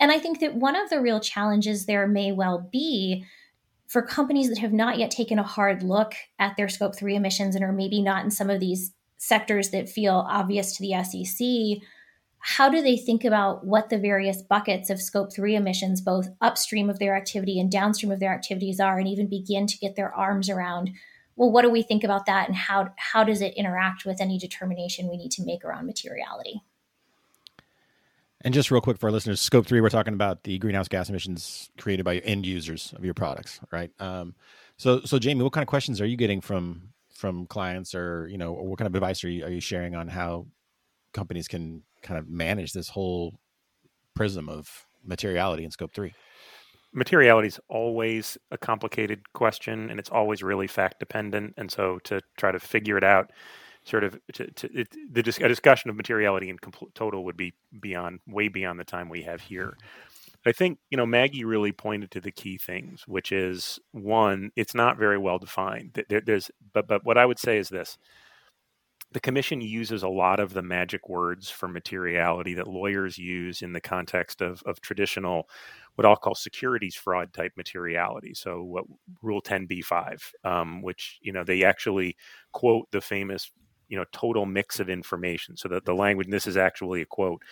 And 0.00 0.10
I 0.10 0.18
think 0.18 0.40
that 0.40 0.54
one 0.54 0.76
of 0.76 0.90
the 0.90 1.00
real 1.00 1.20
challenges 1.20 1.86
there 1.86 2.06
may 2.06 2.32
well 2.32 2.68
be 2.72 3.24
for 3.86 4.02
companies 4.02 4.48
that 4.48 4.58
have 4.58 4.72
not 4.72 4.98
yet 4.98 5.10
taken 5.10 5.38
a 5.38 5.44
hard 5.44 5.82
look 5.82 6.14
at 6.38 6.56
their 6.56 6.68
scope 6.68 6.96
three 6.96 7.14
emissions 7.14 7.54
and 7.54 7.64
are 7.64 7.72
maybe 7.72 8.02
not 8.02 8.24
in 8.24 8.30
some 8.30 8.50
of 8.50 8.60
these 8.60 8.92
sectors 9.18 9.70
that 9.70 9.88
feel 9.88 10.26
obvious 10.28 10.76
to 10.76 10.82
the 10.82 11.02
SEC. 11.02 11.82
How 12.40 12.68
do 12.68 12.80
they 12.82 12.96
think 12.96 13.24
about 13.24 13.66
what 13.66 13.88
the 13.88 13.98
various 13.98 14.42
buckets 14.42 14.90
of 14.90 15.00
scope 15.00 15.32
three 15.34 15.56
emissions, 15.56 16.00
both 16.00 16.28
upstream 16.40 16.88
of 16.88 16.98
their 16.98 17.16
activity 17.16 17.58
and 17.58 17.70
downstream 17.70 18.12
of 18.12 18.20
their 18.20 18.32
activities, 18.32 18.78
are, 18.78 18.98
and 18.98 19.08
even 19.08 19.28
begin 19.28 19.66
to 19.66 19.78
get 19.78 19.96
their 19.96 20.14
arms 20.14 20.48
around? 20.48 20.90
Well, 21.34 21.50
what 21.50 21.62
do 21.62 21.70
we 21.70 21.82
think 21.82 22.04
about 22.04 22.26
that, 22.26 22.46
and 22.48 22.56
how 22.56 22.90
how 22.96 23.24
does 23.24 23.42
it 23.42 23.54
interact 23.54 24.04
with 24.04 24.20
any 24.20 24.38
determination 24.38 25.08
we 25.08 25.16
need 25.16 25.32
to 25.32 25.44
make 25.44 25.64
around 25.64 25.86
materiality? 25.86 26.62
And 28.46 28.54
just 28.54 28.70
real 28.70 28.80
quick 28.80 28.96
for 28.96 29.06
our 29.06 29.12
listeners, 29.12 29.40
scope 29.40 29.66
three, 29.66 29.80
we're 29.80 29.88
talking 29.88 30.14
about 30.14 30.44
the 30.44 30.56
greenhouse 30.58 30.86
gas 30.86 31.08
emissions 31.08 31.68
created 31.78 32.04
by 32.04 32.18
end 32.18 32.46
users 32.46 32.94
of 32.96 33.04
your 33.04 33.12
products, 33.12 33.58
right? 33.72 33.90
Um, 33.98 34.36
so, 34.76 35.00
so 35.00 35.18
Jamie, 35.18 35.42
what 35.42 35.52
kind 35.52 35.64
of 35.64 35.68
questions 35.68 36.00
are 36.00 36.06
you 36.06 36.16
getting 36.16 36.40
from 36.40 36.92
from 37.12 37.46
clients, 37.48 37.92
or 37.92 38.28
you 38.28 38.38
know, 38.38 38.54
or 38.54 38.68
what 38.68 38.78
kind 38.78 38.86
of 38.86 38.94
advice 38.94 39.24
are 39.24 39.28
you, 39.28 39.44
are 39.44 39.50
you 39.50 39.58
sharing 39.58 39.96
on 39.96 40.06
how 40.06 40.46
companies 41.12 41.48
can 41.48 41.82
kind 42.02 42.20
of 42.20 42.28
manage 42.28 42.72
this 42.72 42.88
whole 42.88 43.34
prism 44.14 44.48
of 44.48 44.86
materiality 45.04 45.64
in 45.64 45.72
scope 45.72 45.92
three? 45.92 46.14
Materiality 46.92 47.48
is 47.48 47.58
always 47.68 48.38
a 48.52 48.58
complicated 48.58 49.32
question, 49.32 49.90
and 49.90 49.98
it's 49.98 50.10
always 50.10 50.44
really 50.44 50.68
fact 50.68 51.00
dependent. 51.00 51.52
And 51.56 51.68
so, 51.68 51.98
to 52.04 52.20
try 52.36 52.52
to 52.52 52.60
figure 52.60 52.96
it 52.96 53.02
out 53.02 53.32
sort 53.86 54.04
of 54.04 54.18
to, 54.34 54.50
to 54.50 54.80
it, 54.80 54.88
the 55.10 55.20
a 55.20 55.48
discussion 55.48 55.88
of 55.88 55.96
materiality 55.96 56.50
in 56.50 56.58
complete, 56.58 56.94
total 56.94 57.24
would 57.24 57.36
be 57.36 57.54
beyond 57.80 58.20
way 58.26 58.48
beyond 58.48 58.78
the 58.78 58.84
time 58.84 59.08
we 59.08 59.22
have 59.22 59.40
here. 59.40 59.76
I 60.44 60.52
think 60.52 60.78
you 60.90 60.96
know 60.96 61.06
Maggie 61.06 61.44
really 61.44 61.72
pointed 61.72 62.10
to 62.12 62.20
the 62.20 62.32
key 62.32 62.58
things, 62.58 63.04
which 63.06 63.32
is 63.32 63.78
one, 63.92 64.50
it's 64.56 64.74
not 64.74 64.98
very 64.98 65.18
well 65.18 65.38
defined. 65.38 66.04
There, 66.08 66.20
there's, 66.20 66.50
but 66.72 66.86
but 66.86 67.04
what 67.04 67.16
I 67.16 67.24
would 67.24 67.38
say 67.38 67.58
is 67.58 67.68
this: 67.68 67.96
the 69.12 69.20
commission 69.20 69.60
uses 69.60 70.02
a 70.02 70.08
lot 70.08 70.40
of 70.40 70.52
the 70.52 70.62
magic 70.62 71.08
words 71.08 71.48
for 71.48 71.68
materiality 71.68 72.54
that 72.54 72.68
lawyers 72.68 73.16
use 73.18 73.62
in 73.62 73.72
the 73.72 73.80
context 73.80 74.40
of 74.40 74.62
of 74.66 74.80
traditional, 74.80 75.48
what 75.94 76.04
I'll 76.04 76.16
call 76.16 76.34
securities 76.34 76.96
fraud 76.96 77.32
type 77.32 77.52
materiality. 77.56 78.34
So 78.34 78.62
what 78.62 78.84
Rule 79.22 79.42
10b5, 79.42 80.20
um, 80.44 80.82
which 80.82 81.18
you 81.22 81.32
know 81.32 81.44
they 81.44 81.64
actually 81.64 82.16
quote 82.52 82.90
the 82.90 83.00
famous 83.00 83.50
you 83.88 83.96
know 83.96 84.04
total 84.12 84.46
mix 84.46 84.80
of 84.80 84.88
information 84.88 85.56
so 85.56 85.68
that 85.68 85.84
the 85.84 85.94
language 85.94 86.28
this 86.28 86.46
is 86.46 86.56
actually 86.56 87.02
a 87.02 87.06
quote 87.06 87.42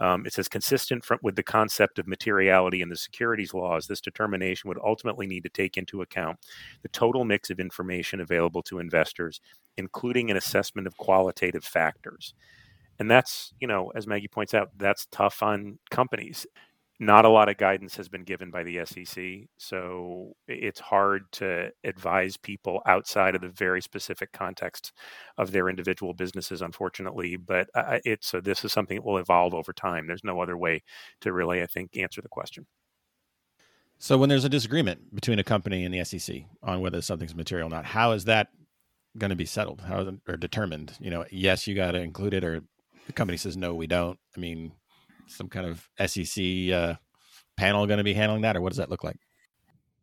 um, 0.00 0.24
it 0.26 0.32
says 0.32 0.48
consistent 0.48 1.04
from, 1.04 1.18
with 1.22 1.36
the 1.36 1.42
concept 1.42 1.98
of 1.98 2.06
materiality 2.06 2.80
in 2.80 2.88
the 2.88 2.96
securities 2.96 3.52
laws 3.52 3.86
this 3.86 4.00
determination 4.00 4.68
would 4.68 4.78
ultimately 4.84 5.26
need 5.26 5.42
to 5.42 5.48
take 5.50 5.76
into 5.76 6.02
account 6.02 6.38
the 6.82 6.88
total 6.88 7.24
mix 7.24 7.50
of 7.50 7.60
information 7.60 8.20
available 8.20 8.62
to 8.62 8.78
investors 8.78 9.40
including 9.76 10.30
an 10.30 10.36
assessment 10.36 10.86
of 10.86 10.96
qualitative 10.96 11.64
factors. 11.64 12.34
And 12.98 13.10
that's 13.10 13.52
you 13.58 13.66
know 13.66 13.90
as 13.94 14.06
maggie 14.06 14.28
points 14.28 14.54
out 14.54 14.70
that's 14.76 15.06
tough 15.10 15.42
on 15.42 15.78
companies 15.90 16.46
not 17.02 17.24
a 17.24 17.28
lot 17.28 17.48
of 17.48 17.56
guidance 17.56 17.96
has 17.96 18.08
been 18.08 18.22
given 18.22 18.50
by 18.52 18.62
the 18.62 18.84
SEC, 18.84 19.48
so 19.58 20.32
it's 20.46 20.78
hard 20.78 21.24
to 21.32 21.70
advise 21.82 22.36
people 22.36 22.80
outside 22.86 23.34
of 23.34 23.40
the 23.40 23.48
very 23.48 23.82
specific 23.82 24.32
context 24.32 24.92
of 25.36 25.50
their 25.50 25.68
individual 25.68 26.14
businesses, 26.14 26.62
unfortunately. 26.62 27.36
But 27.36 27.68
it's 28.04 28.28
so 28.28 28.40
this 28.40 28.64
is 28.64 28.72
something 28.72 28.96
that 28.96 29.04
will 29.04 29.18
evolve 29.18 29.52
over 29.52 29.72
time. 29.72 30.06
There's 30.06 30.22
no 30.22 30.40
other 30.40 30.56
way 30.56 30.82
to 31.22 31.32
really, 31.32 31.60
I 31.60 31.66
think, 31.66 31.96
answer 31.96 32.22
the 32.22 32.28
question. 32.28 32.66
So 33.98 34.16
when 34.16 34.28
there's 34.28 34.44
a 34.44 34.48
disagreement 34.48 35.14
between 35.14 35.40
a 35.40 35.44
company 35.44 35.84
and 35.84 35.92
the 35.92 36.04
SEC 36.04 36.44
on 36.62 36.80
whether 36.80 37.02
something's 37.02 37.34
material 37.34 37.66
or 37.66 37.70
not, 37.70 37.84
how 37.84 38.12
is 38.12 38.24
that 38.26 38.48
going 39.18 39.30
to 39.30 39.36
be 39.36 39.44
settled? 39.44 39.80
How 39.82 40.14
or 40.28 40.36
determined? 40.36 40.96
You 41.00 41.10
know, 41.10 41.24
yes, 41.32 41.66
you 41.66 41.74
got 41.74 41.92
to 41.92 42.00
include 42.00 42.34
it, 42.34 42.44
or 42.44 42.62
the 43.08 43.12
company 43.12 43.36
says 43.38 43.56
no, 43.56 43.74
we 43.74 43.88
don't. 43.88 44.18
I 44.36 44.40
mean, 44.40 44.72
some 45.32 45.48
kind 45.48 45.66
of 45.66 45.88
SEC 46.08 46.70
uh, 46.72 46.94
panel 47.56 47.86
going 47.86 47.98
to 47.98 48.04
be 48.04 48.14
handling 48.14 48.42
that, 48.42 48.56
or 48.56 48.60
what 48.60 48.70
does 48.70 48.78
that 48.78 48.90
look 48.90 49.04
like? 49.04 49.18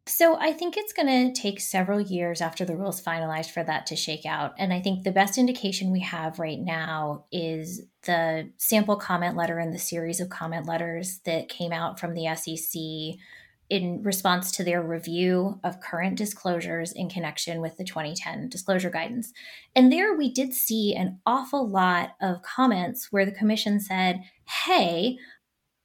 So 0.10 0.38
I 0.40 0.54
think 0.54 0.76
it's 0.76 0.92
going 0.92 1.08
to 1.34 1.40
take 1.40 1.60
several 1.60 2.02
years 2.02 2.42
after 2.42 2.66
the 2.66 2.76
rules 2.76 3.00
finalized 3.00 3.52
for 3.52 3.64
that 3.64 3.86
to 3.88 3.96
shake 3.96 4.26
out. 4.26 4.56
And 4.58 4.74
I 4.74 4.82
think 4.82 5.04
the 5.04 5.12
best 5.12 5.38
indication 5.38 5.92
we 5.92 6.00
have 6.00 6.40
right 6.40 6.60
now 6.60 7.26
is 7.32 7.84
the 8.04 8.50
sample 8.58 8.96
comment 8.96 9.36
letter 9.36 9.60
and 9.60 9.72
the 9.72 9.78
series 9.78 10.20
of 10.20 10.30
comment 10.30 10.66
letters 10.66 11.20
that 11.26 11.48
came 11.48 11.72
out 11.72 12.00
from 12.00 12.16
the 12.16 12.26
SEC 12.36 13.20
in 13.70 14.02
response 14.02 14.52
to 14.52 14.64
their 14.64 14.82
review 14.82 15.60
of 15.64 15.80
current 15.80 16.18
disclosures 16.18 16.92
in 16.92 17.10
connection 17.10 17.62
with 17.62 17.78
the 17.78 17.84
2010 17.84 18.50
disclosure 18.50 18.90
guidance. 18.90 19.32
And 19.76 19.92
there 19.92 20.16
we 20.16 20.32
did 20.32 20.54
see 20.54 20.96
an 20.96 21.20
awful 21.26 21.68
lot 21.68 22.16
of 22.22 22.42
comments 22.42 23.12
where 23.12 23.26
the 23.26 23.32
commission 23.32 23.80
said, 23.80 24.22
hey, 24.66 25.18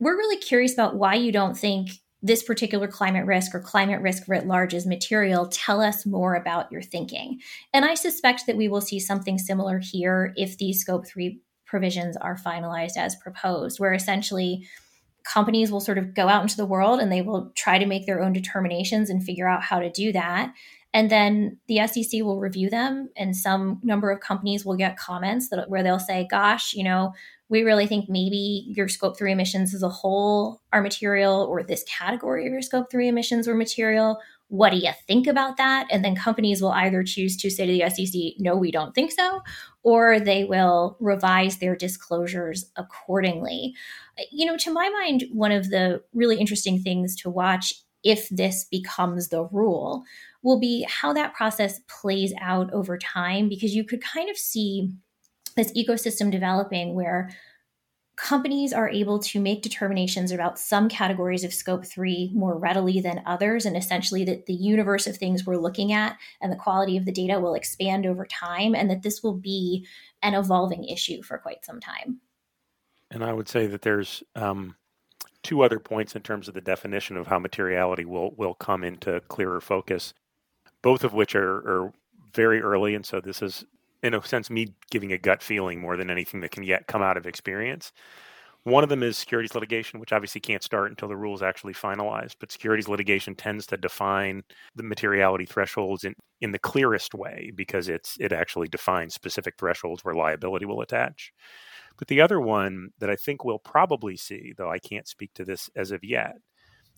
we're 0.00 0.16
really 0.16 0.38
curious 0.38 0.72
about 0.72 0.96
why 0.96 1.14
you 1.14 1.30
don't 1.30 1.56
think 1.56 1.90
this 2.22 2.42
particular 2.42 2.88
climate 2.88 3.26
risk 3.26 3.54
or 3.54 3.60
climate 3.60 4.00
risk 4.00 4.26
writ 4.28 4.46
large 4.46 4.72
is 4.72 4.86
material. 4.86 5.46
Tell 5.48 5.82
us 5.82 6.06
more 6.06 6.34
about 6.34 6.72
your 6.72 6.80
thinking. 6.80 7.38
And 7.74 7.84
I 7.84 7.92
suspect 7.92 8.46
that 8.46 8.56
we 8.56 8.66
will 8.66 8.80
see 8.80 8.98
something 8.98 9.36
similar 9.36 9.78
here 9.78 10.32
if 10.34 10.56
these 10.56 10.80
scope 10.80 11.06
three 11.06 11.42
provisions 11.66 12.16
are 12.16 12.38
finalized 12.38 12.96
as 12.96 13.14
proposed, 13.16 13.78
where 13.78 13.92
essentially 13.92 14.66
companies 15.24 15.72
will 15.72 15.80
sort 15.80 15.98
of 15.98 16.14
go 16.14 16.28
out 16.28 16.42
into 16.42 16.56
the 16.56 16.66
world 16.66 17.00
and 17.00 17.10
they 17.10 17.22
will 17.22 17.50
try 17.54 17.78
to 17.78 17.86
make 17.86 18.06
their 18.06 18.22
own 18.22 18.32
determinations 18.32 19.10
and 19.10 19.24
figure 19.24 19.48
out 19.48 19.62
how 19.62 19.80
to 19.80 19.90
do 19.90 20.12
that. 20.12 20.52
And 20.92 21.10
then 21.10 21.58
the 21.66 21.84
SEC 21.88 22.22
will 22.22 22.38
review 22.38 22.70
them, 22.70 23.08
and 23.16 23.36
some 23.36 23.80
number 23.82 24.12
of 24.12 24.20
companies 24.20 24.64
will 24.64 24.76
get 24.76 24.96
comments 24.96 25.48
that 25.48 25.68
where 25.68 25.82
they'll 25.82 25.98
say, 25.98 26.24
"Gosh, 26.30 26.72
you 26.72 26.84
know, 26.84 27.12
we 27.48 27.62
really 27.62 27.88
think 27.88 28.08
maybe 28.08 28.64
your 28.68 28.86
scope 28.88 29.18
three 29.18 29.32
emissions 29.32 29.74
as 29.74 29.82
a 29.82 29.88
whole 29.88 30.60
are 30.72 30.80
material, 30.80 31.46
or 31.50 31.64
this 31.64 31.84
category 31.84 32.46
of 32.46 32.52
your 32.52 32.62
scope 32.62 32.90
three 32.92 33.08
emissions 33.08 33.48
were 33.48 33.54
material. 33.56 34.20
What 34.48 34.70
do 34.70 34.76
you 34.78 34.90
think 35.06 35.26
about 35.26 35.56
that?" 35.56 35.86
And 35.90 36.04
then 36.04 36.14
companies 36.16 36.62
will 36.62 36.72
either 36.72 37.02
choose 37.02 37.36
to 37.38 37.50
say 37.50 37.66
to 37.66 37.72
the 37.72 37.82
SEC, 37.82 38.34
"No, 38.38 38.56
we 38.56 38.70
don't 38.70 38.94
think 38.94 39.12
so," 39.12 39.42
or 39.82 40.20
they 40.20 40.44
will 40.44 40.96
revise 41.00 41.58
their 41.58 41.76
disclosures 41.76 42.66
accordingly 42.76 43.74
you 44.30 44.46
know, 44.46 44.56
to 44.58 44.72
my 44.72 44.88
mind, 44.88 45.24
one 45.32 45.52
of 45.52 45.70
the 45.70 46.02
really 46.12 46.38
interesting 46.38 46.80
things 46.80 47.16
to 47.16 47.30
watch 47.30 47.74
if 48.02 48.28
this 48.28 48.64
becomes 48.64 49.28
the 49.28 49.44
rule 49.46 50.04
will 50.42 50.60
be 50.60 50.86
how 50.88 51.12
that 51.12 51.34
process 51.34 51.80
plays 51.88 52.34
out 52.40 52.72
over 52.72 52.98
time, 52.98 53.48
because 53.48 53.74
you 53.74 53.84
could 53.84 54.02
kind 54.02 54.28
of 54.28 54.36
see 54.36 54.90
this 55.56 55.72
ecosystem 55.72 56.30
developing 56.30 56.94
where 56.94 57.30
companies 58.16 58.72
are 58.72 58.88
able 58.88 59.18
to 59.18 59.40
make 59.40 59.62
determinations 59.62 60.30
about 60.30 60.58
some 60.58 60.88
categories 60.88 61.42
of 61.42 61.52
scope 61.52 61.84
3 61.84 62.30
more 62.34 62.56
readily 62.56 63.00
than 63.00 63.22
others 63.26 63.66
and 63.66 63.76
essentially 63.76 64.24
that 64.24 64.46
the 64.46 64.54
universe 64.54 65.06
of 65.06 65.16
things 65.16 65.44
we're 65.44 65.56
looking 65.56 65.92
at 65.92 66.16
and 66.40 66.52
the 66.52 66.56
quality 66.56 66.96
of 66.96 67.04
the 67.04 67.12
data 67.12 67.40
will 67.40 67.54
expand 67.54 68.06
over 68.06 68.24
time 68.24 68.74
and 68.74 68.88
that 68.88 69.02
this 69.02 69.22
will 69.22 69.34
be 69.34 69.86
an 70.22 70.34
evolving 70.34 70.84
issue 70.84 71.22
for 71.22 71.38
quite 71.38 71.64
some 71.64 71.80
time. 71.80 72.20
And 73.10 73.24
I 73.24 73.32
would 73.32 73.48
say 73.48 73.66
that 73.66 73.82
there's 73.82 74.22
um, 74.36 74.76
two 75.42 75.62
other 75.62 75.78
points 75.78 76.16
in 76.16 76.22
terms 76.22 76.48
of 76.48 76.54
the 76.54 76.60
definition 76.60 77.16
of 77.16 77.26
how 77.26 77.38
materiality 77.38 78.04
will 78.04 78.32
will 78.36 78.54
come 78.54 78.82
into 78.82 79.20
clearer 79.28 79.60
focus, 79.60 80.14
both 80.82 81.04
of 81.04 81.12
which 81.12 81.34
are, 81.34 81.56
are 81.58 81.92
very 82.32 82.60
early, 82.60 82.94
and 82.94 83.06
so 83.06 83.20
this 83.20 83.42
is 83.42 83.64
in 84.04 84.14
a 84.14 84.22
sense 84.24 84.50
me 84.50 84.74
giving 84.90 85.12
a 85.12 85.18
gut 85.18 85.42
feeling 85.42 85.80
more 85.80 85.96
than 85.96 86.10
anything 86.10 86.40
that 86.40 86.52
can 86.52 86.62
yet 86.62 86.86
come 86.86 87.02
out 87.02 87.16
of 87.16 87.26
experience. 87.26 87.92
One 88.64 88.82
of 88.82 88.88
them 88.90 89.02
is 89.02 89.18
securities 89.18 89.54
litigation, 89.54 90.00
which 90.00 90.12
obviously 90.12 90.40
can't 90.40 90.62
start 90.62 90.90
until 90.90 91.08
the 91.08 91.16
rules 91.16 91.42
actually 91.42 91.74
finalized. 91.74 92.36
But 92.40 92.52
securities 92.52 92.88
litigation 92.88 93.34
tends 93.34 93.66
to 93.66 93.76
define 93.76 94.42
the 94.74 94.82
materiality 94.82 95.46
thresholds 95.46 96.04
in, 96.04 96.14
in 96.40 96.52
the 96.52 96.58
clearest 96.58 97.14
way 97.14 97.52
because 97.54 97.88
it's 97.88 98.16
it 98.20 98.32
actually 98.32 98.68
defines 98.68 99.14
specific 99.14 99.54
thresholds 99.58 100.04
where 100.04 100.14
liability 100.14 100.64
will 100.64 100.80
attach. 100.80 101.32
But 101.98 102.08
the 102.08 102.20
other 102.20 102.40
one 102.40 102.90
that 102.98 103.10
I 103.10 103.16
think 103.16 103.44
we'll 103.44 103.58
probably 103.58 104.16
see, 104.16 104.52
though 104.56 104.70
I 104.70 104.78
can't 104.78 105.08
speak 105.08 105.32
to 105.34 105.44
this 105.44 105.70
as 105.76 105.90
of 105.90 106.04
yet, 106.04 106.36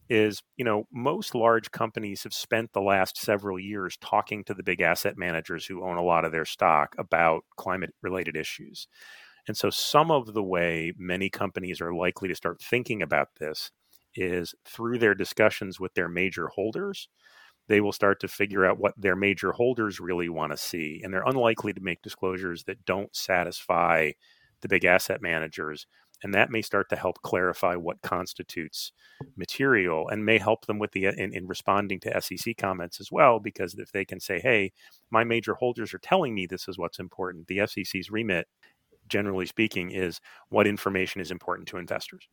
is 0.09 0.43
you 0.57 0.65
know 0.65 0.85
most 0.93 1.35
large 1.35 1.71
companies 1.73 2.23
have 2.25 2.33
spent 2.35 2.73
the 2.73 2.81
last 2.81 3.19
several 3.19 3.59
years 3.59 3.97
talking 4.01 4.45
to 4.45 4.55
the 4.55 4.63
big 4.63 4.81
asset 4.81 5.17
managers 5.19 5.67
who 5.67 5.85
own 5.85 5.97
a 5.97 6.03
lot 6.03 6.25
of 6.25 6.33
their 6.33 6.45
stock 6.45 6.95
about 6.99 7.45
climate 7.57 7.95
related 8.03 8.37
issues 8.37 8.89
And 9.49 9.57
so, 9.57 9.71
some 9.71 10.11
of 10.11 10.35
the 10.35 10.43
way 10.43 10.93
many 10.99 11.31
companies 11.31 11.81
are 11.81 11.95
likely 11.95 12.29
to 12.29 12.35
start 12.35 12.61
thinking 12.63 13.03
about 13.03 13.29
this 13.39 13.71
is 14.15 14.55
through 14.65 14.99
their 14.99 15.15
discussions 15.15 15.79
with 15.79 15.95
their 15.95 16.09
major 16.09 16.49
holders. 16.49 17.09
They 17.69 17.81
will 17.81 17.93
start 17.93 18.21
to 18.21 18.29
figure 18.29 18.65
out 18.65 18.79
what 18.79 18.95
their 18.97 19.17
major 19.17 19.53
holders 19.53 20.01
really 20.01 20.29
want 20.29 20.53
to 20.53 20.57
see. 20.57 21.01
And 21.03 21.13
they're 21.13 21.25
unlikely 21.27 21.73
to 21.75 21.81
make 21.81 22.03
disclosures 22.03 22.65
that 22.65 22.85
don't 22.85 23.15
satisfy 23.15 24.13
the 24.63 24.69
big 24.69 24.85
asset 24.85 25.21
managers 25.23 25.87
and 26.23 26.35
that 26.35 26.51
may 26.51 26.63
start 26.63 26.89
to 26.89 26.97
help 26.97 27.21
clarify 27.23 27.75
what 27.75 28.01
constitutes 28.03 28.93
material 29.37 30.09
and 30.09 30.25
may 30.25 30.39
help 30.39 30.67
them 30.67 30.79
with 30.79 30.93
the 30.93 31.07
uh, 31.07 31.13
in, 31.17 31.35
in, 31.35 31.47
responding 31.47 32.01
to 32.01 32.21
sec 32.21 32.57
comments 32.57 33.01
as 33.01 33.11
well 33.13 33.39
because 33.39 33.75
if 33.75 33.93
they 33.93 34.05
can 34.05 34.21
say 34.21 34.41
hey 34.41 34.73
my 35.11 35.25
major 35.25 35.55
holders 35.55 35.93
are 35.95 35.99
telling 35.99 36.35
me 36.35 36.47
this 36.47 36.69
is 36.69 36.79
what's 36.79 36.99
important 36.99 37.47
the 37.47 37.67
SEC's 37.67 38.11
remit 38.11 38.47
generally 39.09 39.47
speaking 39.47 39.91
is 39.91 40.21
what 40.49 40.67
information 40.67 41.21
is 41.21 41.31
important 41.31 41.69
to 41.69 41.79
investors. 41.79 42.29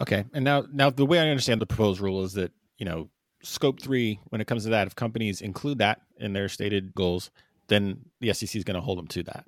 Okay 0.00 0.24
and 0.32 0.44
now 0.44 0.64
now 0.72 0.90
the 0.90 1.06
way 1.06 1.18
i 1.18 1.28
understand 1.28 1.60
the 1.60 1.66
proposed 1.66 2.00
rule 2.00 2.22
is 2.24 2.32
that 2.34 2.52
you 2.78 2.84
know 2.86 3.08
scope 3.42 3.80
three 3.80 4.18
when 4.30 4.40
it 4.40 4.46
comes 4.46 4.64
to 4.64 4.70
that 4.70 4.86
if 4.86 4.94
companies 4.94 5.40
include 5.42 5.78
that 5.78 6.00
in 6.18 6.32
their 6.32 6.48
stated 6.48 6.94
goals 6.94 7.30
then 7.68 8.00
the 8.20 8.32
sec 8.32 8.54
is 8.54 8.64
going 8.64 8.74
to 8.74 8.80
hold 8.80 8.98
them 8.98 9.06
to 9.08 9.22
that. 9.24 9.46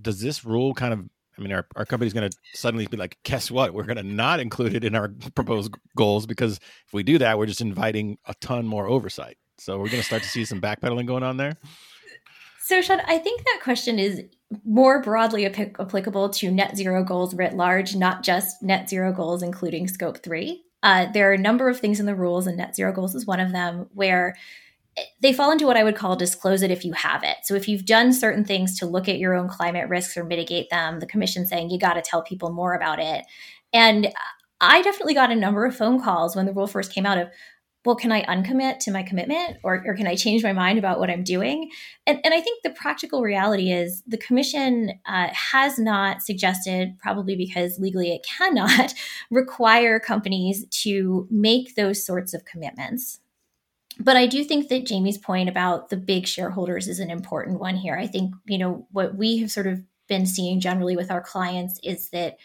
Does 0.00 0.20
this 0.20 0.44
rule 0.44 0.74
kind 0.74 0.92
of 0.92 1.08
I 1.38 1.42
mean, 1.42 1.52
our, 1.52 1.66
our 1.76 1.84
company's 1.84 2.12
going 2.12 2.28
to 2.28 2.36
suddenly 2.54 2.86
be 2.86 2.96
like, 2.96 3.16
guess 3.22 3.50
what? 3.50 3.72
We're 3.72 3.84
going 3.84 3.96
to 3.96 4.02
not 4.02 4.40
include 4.40 4.74
it 4.74 4.84
in 4.84 4.94
our 4.94 5.08
proposed 5.34 5.74
goals 5.96 6.26
because 6.26 6.58
if 6.58 6.92
we 6.92 7.02
do 7.02 7.18
that, 7.18 7.38
we're 7.38 7.46
just 7.46 7.60
inviting 7.60 8.18
a 8.26 8.34
ton 8.40 8.66
more 8.66 8.86
oversight. 8.86 9.36
So 9.58 9.78
we're 9.78 9.88
going 9.88 10.00
to 10.00 10.06
start 10.06 10.22
to 10.22 10.28
see 10.28 10.44
some 10.44 10.60
backpedaling 10.60 11.06
going 11.06 11.22
on 11.22 11.36
there. 11.36 11.56
So, 12.60 12.82
Sean, 12.82 13.00
I 13.06 13.18
think 13.18 13.44
that 13.44 13.60
question 13.62 13.98
is 13.98 14.22
more 14.64 15.02
broadly 15.02 15.46
ap- 15.46 15.80
applicable 15.80 16.28
to 16.30 16.50
net 16.50 16.76
zero 16.76 17.02
goals 17.02 17.34
writ 17.34 17.54
large, 17.54 17.96
not 17.96 18.22
just 18.22 18.62
net 18.62 18.88
zero 18.88 19.12
goals, 19.12 19.42
including 19.42 19.88
scope 19.88 20.22
three. 20.22 20.64
Uh, 20.82 21.06
there 21.12 21.30
are 21.30 21.34
a 21.34 21.38
number 21.38 21.68
of 21.68 21.80
things 21.80 21.98
in 21.98 22.06
the 22.06 22.14
rules, 22.14 22.46
and 22.46 22.56
net 22.56 22.76
zero 22.76 22.92
goals 22.92 23.14
is 23.14 23.26
one 23.26 23.40
of 23.40 23.52
them, 23.52 23.88
where 23.94 24.36
they 25.20 25.32
fall 25.32 25.50
into 25.50 25.66
what 25.66 25.76
I 25.76 25.84
would 25.84 25.96
call 25.96 26.16
disclose 26.16 26.62
it 26.62 26.70
if 26.70 26.84
you 26.84 26.92
have 26.92 27.22
it. 27.24 27.38
So 27.44 27.54
if 27.54 27.68
you've 27.68 27.86
done 27.86 28.12
certain 28.12 28.44
things 28.44 28.78
to 28.78 28.86
look 28.86 29.08
at 29.08 29.18
your 29.18 29.34
own 29.34 29.48
climate 29.48 29.88
risks 29.88 30.16
or 30.16 30.24
mitigate 30.24 30.70
them, 30.70 31.00
the 31.00 31.06
commission 31.06 31.46
saying 31.46 31.70
you 31.70 31.78
got 31.78 31.94
to 31.94 32.02
tell 32.02 32.22
people 32.22 32.52
more 32.52 32.74
about 32.74 32.98
it. 32.98 33.24
And 33.72 34.12
I 34.60 34.82
definitely 34.82 35.14
got 35.14 35.30
a 35.30 35.36
number 35.36 35.64
of 35.64 35.76
phone 35.76 36.02
calls 36.02 36.34
when 36.34 36.46
the 36.46 36.52
rule 36.52 36.66
first 36.66 36.92
came 36.92 37.06
out 37.06 37.18
of, 37.18 37.28
well, 37.84 37.94
can 37.94 38.12
I 38.12 38.22
uncommit 38.24 38.80
to 38.80 38.90
my 38.90 39.02
commitment 39.02 39.58
or, 39.62 39.82
or 39.86 39.94
can 39.94 40.06
I 40.06 40.14
change 40.14 40.42
my 40.42 40.52
mind 40.52 40.78
about 40.78 40.98
what 40.98 41.10
I'm 41.10 41.22
doing? 41.22 41.70
And, 42.06 42.20
and 42.24 42.34
I 42.34 42.40
think 42.40 42.62
the 42.62 42.70
practical 42.70 43.22
reality 43.22 43.70
is 43.70 44.02
the 44.06 44.18
commission 44.18 44.92
uh, 45.06 45.28
has 45.32 45.78
not 45.78 46.22
suggested, 46.22 46.98
probably 46.98 47.36
because 47.36 47.78
legally 47.78 48.12
it 48.12 48.26
cannot, 48.26 48.94
require 49.30 50.00
companies 50.00 50.66
to 50.82 51.26
make 51.30 51.76
those 51.76 52.04
sorts 52.04 52.34
of 52.34 52.44
commitments 52.44 53.20
but 53.98 54.16
I 54.16 54.26
do 54.26 54.44
think 54.44 54.68
that 54.68 54.86
Jamie's 54.86 55.18
point 55.18 55.48
about 55.48 55.88
the 55.88 55.96
big 55.96 56.26
shareholders 56.26 56.88
is 56.88 57.00
an 57.00 57.10
important 57.10 57.60
one 57.60 57.76
here. 57.76 57.96
I 57.96 58.06
think, 58.06 58.34
you 58.46 58.58
know, 58.58 58.86
what 58.92 59.16
we 59.16 59.38
have 59.38 59.50
sort 59.50 59.66
of 59.66 59.82
been 60.08 60.26
seeing 60.26 60.60
generally 60.60 60.96
with 60.96 61.10
our 61.10 61.20
clients 61.20 61.78
is 61.82 62.10
that 62.10 62.38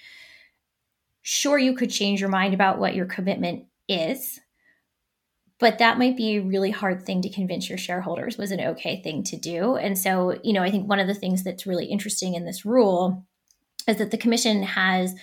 sure, 1.21 1.57
you 1.57 1.73
could 1.75 1.89
change 1.89 2.19
your 2.19 2.29
mind 2.29 2.53
about 2.53 2.79
what 2.79 2.95
your 2.95 3.05
commitment 3.05 3.65
is, 3.87 4.39
but 5.59 5.77
that 5.77 5.97
might 5.97 6.17
be 6.17 6.35
a 6.35 6.41
really 6.41 6.71
hard 6.71 7.05
thing 7.05 7.21
to 7.21 7.29
convince 7.29 7.69
your 7.69 7.77
shareholders 7.77 8.37
was 8.37 8.51
an 8.51 8.59
okay 8.59 9.01
thing 9.01 9.23
to 9.23 9.37
do. 9.37 9.75
And 9.75 9.97
so, 9.97 10.37
you 10.43 10.51
know, 10.51 10.61
I 10.61 10.69
think 10.69 10.89
one 10.89 10.99
of 10.99 11.07
the 11.07 11.13
things 11.13 11.43
that's 11.43 11.65
really 11.65 11.85
interesting 11.85 12.33
in 12.33 12.45
this 12.45 12.65
rule 12.65 13.25
is 13.87 13.97
that 13.97 14.11
the 14.11 14.17
commission 14.17 14.63
has 14.63 15.15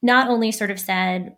not 0.00 0.28
only 0.28 0.52
sort 0.52 0.70
of 0.70 0.78
said, 0.78 1.36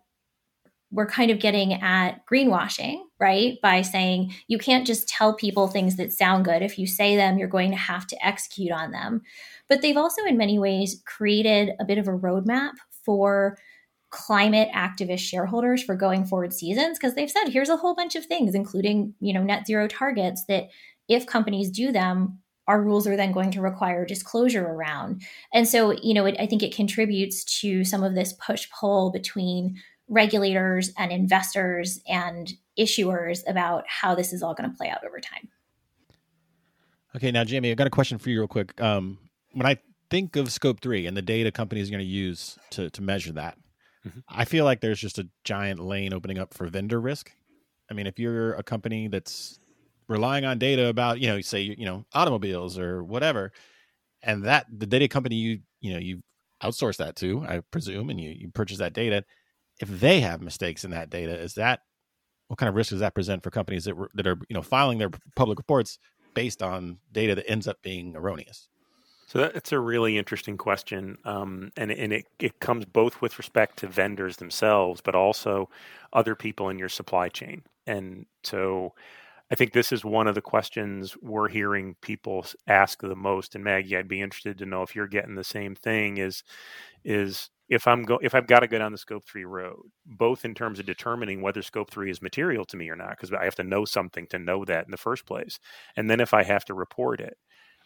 we're 0.91 1.07
kind 1.07 1.31
of 1.31 1.39
getting 1.39 1.73
at 1.73 2.25
greenwashing, 2.27 3.01
right? 3.19 3.57
By 3.61 3.81
saying 3.81 4.33
you 4.47 4.57
can't 4.57 4.85
just 4.85 5.07
tell 5.07 5.33
people 5.33 5.67
things 5.67 5.95
that 5.97 6.13
sound 6.13 6.45
good. 6.45 6.61
If 6.61 6.77
you 6.77 6.87
say 6.87 7.15
them, 7.15 7.37
you're 7.37 7.47
going 7.47 7.71
to 7.71 7.77
have 7.77 8.07
to 8.07 8.25
execute 8.25 8.71
on 8.71 8.91
them. 8.91 9.21
But 9.69 9.81
they've 9.81 9.97
also, 9.97 10.23
in 10.23 10.37
many 10.37 10.59
ways, 10.59 11.01
created 11.05 11.71
a 11.79 11.85
bit 11.85 11.97
of 11.97 12.07
a 12.07 12.17
roadmap 12.17 12.73
for 13.05 13.57
climate 14.15 14.69
activist 14.73 15.19
shareholders 15.19 15.83
for 15.83 15.95
going 15.95 16.23
forward 16.25 16.53
seasons 16.53 16.97
because 16.97 17.15
they've 17.15 17.29
said 17.29 17.49
here's 17.49 17.69
a 17.69 17.75
whole 17.75 17.93
bunch 17.93 18.15
of 18.15 18.25
things 18.25 18.55
including 18.55 19.13
you 19.19 19.33
know 19.33 19.43
net 19.43 19.67
zero 19.67 19.89
targets 19.89 20.45
that 20.45 20.69
if 21.09 21.25
companies 21.25 21.69
do 21.69 21.91
them 21.91 22.39
our 22.67 22.81
rules 22.81 23.07
are 23.07 23.17
then 23.17 23.33
going 23.33 23.51
to 23.51 23.59
require 23.59 24.05
disclosure 24.05 24.65
around 24.65 25.21
and 25.53 25.67
so 25.67 25.91
you 26.01 26.13
know 26.13 26.25
it, 26.25 26.35
i 26.39 26.45
think 26.45 26.63
it 26.63 26.73
contributes 26.73 27.43
to 27.43 27.83
some 27.83 28.03
of 28.03 28.15
this 28.15 28.31
push 28.33 28.69
pull 28.79 29.11
between 29.11 29.75
regulators 30.07 30.91
and 30.97 31.11
investors 31.11 31.99
and 32.07 32.53
issuers 32.77 33.39
about 33.47 33.83
how 33.87 34.15
this 34.15 34.33
is 34.33 34.43
all 34.43 34.53
going 34.53 34.69
to 34.69 34.75
play 34.75 34.89
out 34.89 35.03
over 35.05 35.19
time. 35.19 35.47
Okay, 37.15 37.31
now 37.31 37.43
Jamie, 37.43 37.71
I 37.71 37.75
got 37.75 37.87
a 37.87 37.91
question 37.91 38.17
for 38.17 38.29
you 38.29 38.39
real 38.39 38.47
quick. 38.47 38.79
Um, 38.81 39.17
when 39.53 39.65
I 39.65 39.77
think 40.09 40.35
of 40.35 40.51
scope 40.51 40.81
three 40.81 41.07
and 41.07 41.15
the 41.15 41.21
data 41.21 41.51
companies 41.51 41.87
are 41.87 41.91
going 41.91 42.03
to 42.03 42.09
use 42.09 42.57
to 42.71 42.89
to 42.89 43.01
measure 43.01 43.31
that, 43.33 43.57
mm-hmm. 44.05 44.19
I 44.27 44.43
feel 44.45 44.65
like 44.65 44.81
there's 44.81 44.99
just 44.99 45.17
a 45.17 45.29
giant 45.43 45.79
lane 45.79 46.13
opening 46.13 46.37
up 46.37 46.53
for 46.53 46.67
vendor 46.67 46.99
risk. 46.99 47.31
I 47.89 47.93
mean, 47.93 48.07
if 48.07 48.19
you're 48.19 48.53
a 48.55 48.63
company 48.63 49.07
that's 49.07 49.59
relying 50.07 50.45
on 50.45 50.59
data 50.59 50.87
about, 50.87 51.19
you 51.19 51.27
know, 51.27 51.39
say 51.41 51.61
you 51.61 51.85
know 51.85 52.05
automobiles 52.13 52.77
or 52.77 53.03
whatever, 53.03 53.53
and 54.21 54.43
that 54.43 54.65
the 54.69 54.85
data 54.85 55.07
company 55.07 55.35
you 55.35 55.59
you 55.79 55.93
know 55.93 55.99
you 55.99 56.21
outsource 56.61 56.97
that 56.97 57.15
to, 57.17 57.45
I 57.47 57.61
presume, 57.71 58.09
and 58.09 58.19
you 58.19 58.31
you 58.31 58.49
purchase 58.49 58.79
that 58.79 58.93
data, 58.93 59.23
if 59.79 59.87
they 59.87 60.19
have 60.19 60.41
mistakes 60.41 60.83
in 60.83 60.91
that 60.91 61.09
data, 61.09 61.37
is 61.39 61.53
that 61.53 61.79
what 62.47 62.57
kind 62.57 62.69
of 62.69 62.75
risk 62.75 62.91
does 62.91 62.99
that 62.99 63.13
present 63.13 63.43
for 63.43 63.49
companies 63.51 63.85
that 63.85 63.95
that 64.13 64.27
are 64.27 64.37
you 64.49 64.53
know 64.53 64.61
filing 64.61 64.97
their 64.97 65.11
public 65.35 65.57
reports 65.57 65.99
based 66.33 66.61
on 66.61 66.97
data 67.11 67.35
that 67.35 67.49
ends 67.49 67.67
up 67.67 67.81
being 67.81 68.15
erroneous? 68.15 68.67
So 69.27 69.39
that's 69.39 69.71
a 69.71 69.79
really 69.79 70.17
interesting 70.17 70.55
question, 70.55 71.17
um, 71.25 71.71
and 71.75 71.91
and 71.91 72.13
it 72.13 72.27
it 72.39 72.59
comes 72.59 72.85
both 72.85 73.21
with 73.21 73.37
respect 73.39 73.77
to 73.79 73.87
vendors 73.87 74.37
themselves, 74.37 75.01
but 75.01 75.15
also 75.15 75.69
other 76.13 76.35
people 76.35 76.69
in 76.69 76.77
your 76.77 76.89
supply 76.89 77.29
chain. 77.29 77.63
And 77.87 78.27
so, 78.43 78.93
I 79.51 79.55
think 79.55 79.73
this 79.73 79.91
is 79.91 80.03
one 80.03 80.27
of 80.27 80.35
the 80.35 80.41
questions 80.41 81.15
we're 81.21 81.49
hearing 81.49 81.95
people 82.01 82.45
ask 82.67 83.01
the 83.01 83.15
most. 83.15 83.53
And 83.55 83.63
Maggie, 83.63 83.95
I'd 83.95 84.07
be 84.07 84.21
interested 84.21 84.57
to 84.57 84.65
know 84.65 84.81
if 84.81 84.95
you're 84.95 85.07
getting 85.07 85.35
the 85.35 85.43
same 85.43 85.75
thing. 85.75 86.17
Is 86.17 86.43
is 87.03 87.49
if 87.69 87.87
I'm 87.87 88.03
go 88.03 88.19
if 88.21 88.33
I've 88.35 88.47
got 88.47 88.61
to 88.61 88.67
go 88.67 88.79
down 88.79 88.91
the 88.91 88.97
scope 88.97 89.23
three 89.25 89.45
road, 89.45 89.81
both 90.05 90.45
in 90.45 90.55
terms 90.55 90.79
of 90.79 90.85
determining 90.85 91.41
whether 91.41 91.61
scope 91.61 91.91
three 91.91 92.09
is 92.09 92.21
material 92.21 92.65
to 92.65 92.77
me 92.77 92.89
or 92.89 92.95
not, 92.95 93.11
because 93.11 93.31
I 93.33 93.45
have 93.45 93.55
to 93.55 93.63
know 93.63 93.85
something 93.85 94.27
to 94.27 94.39
know 94.39 94.65
that 94.65 94.85
in 94.85 94.91
the 94.91 94.97
first 94.97 95.25
place, 95.27 95.59
and 95.95 96.09
then 96.09 96.19
if 96.19 96.33
I 96.33 96.43
have 96.43 96.65
to 96.65 96.73
report 96.73 97.19
it, 97.21 97.37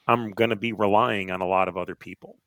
I'm 0.08 0.32
going 0.32 0.52
to 0.52 0.56
be 0.56 0.74
relying 0.74 1.32
on 1.32 1.42
a 1.42 1.48
lot 1.48 1.68
of 1.68 1.78
other 1.78 1.96
people, 1.96 2.38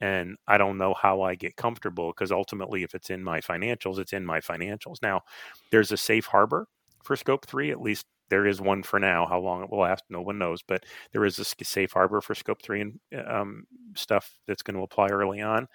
and 0.00 0.36
I 0.48 0.58
don't 0.58 0.78
know 0.78 0.94
how 0.94 1.22
I 1.22 1.36
get 1.36 1.56
comfortable 1.56 2.08
because 2.08 2.32
ultimately, 2.32 2.82
if 2.82 2.94
it's 2.96 3.10
in 3.10 3.22
my 3.22 3.40
financials, 3.40 3.98
it's 3.98 4.12
in 4.12 4.26
my 4.26 4.40
financials. 4.40 5.02
Now, 5.02 5.22
there's 5.70 5.92
a 5.92 5.96
safe 5.96 6.26
harbor 6.26 6.66
for 7.04 7.16
scope 7.16 7.46
three, 7.46 7.70
at 7.70 7.80
least 7.80 8.06
there 8.28 8.46
is 8.46 8.60
one 8.60 8.82
for 8.82 8.98
now. 8.98 9.26
How 9.26 9.40
long 9.40 9.62
it 9.62 9.70
will 9.70 9.80
last, 9.80 10.04
no 10.08 10.20
one 10.20 10.38
knows. 10.38 10.62
But 10.62 10.84
there 11.12 11.24
is 11.24 11.38
a 11.38 11.44
safe 11.44 11.92
harbor 11.92 12.20
for 12.20 12.34
scope 12.34 12.62
three 12.62 12.80
and 12.80 12.98
um, 13.26 13.66
stuff 13.94 14.38
that's 14.46 14.62
going 14.62 14.76
to 14.76 14.82
apply 14.82 15.08
early 15.08 15.40
on 15.40 15.66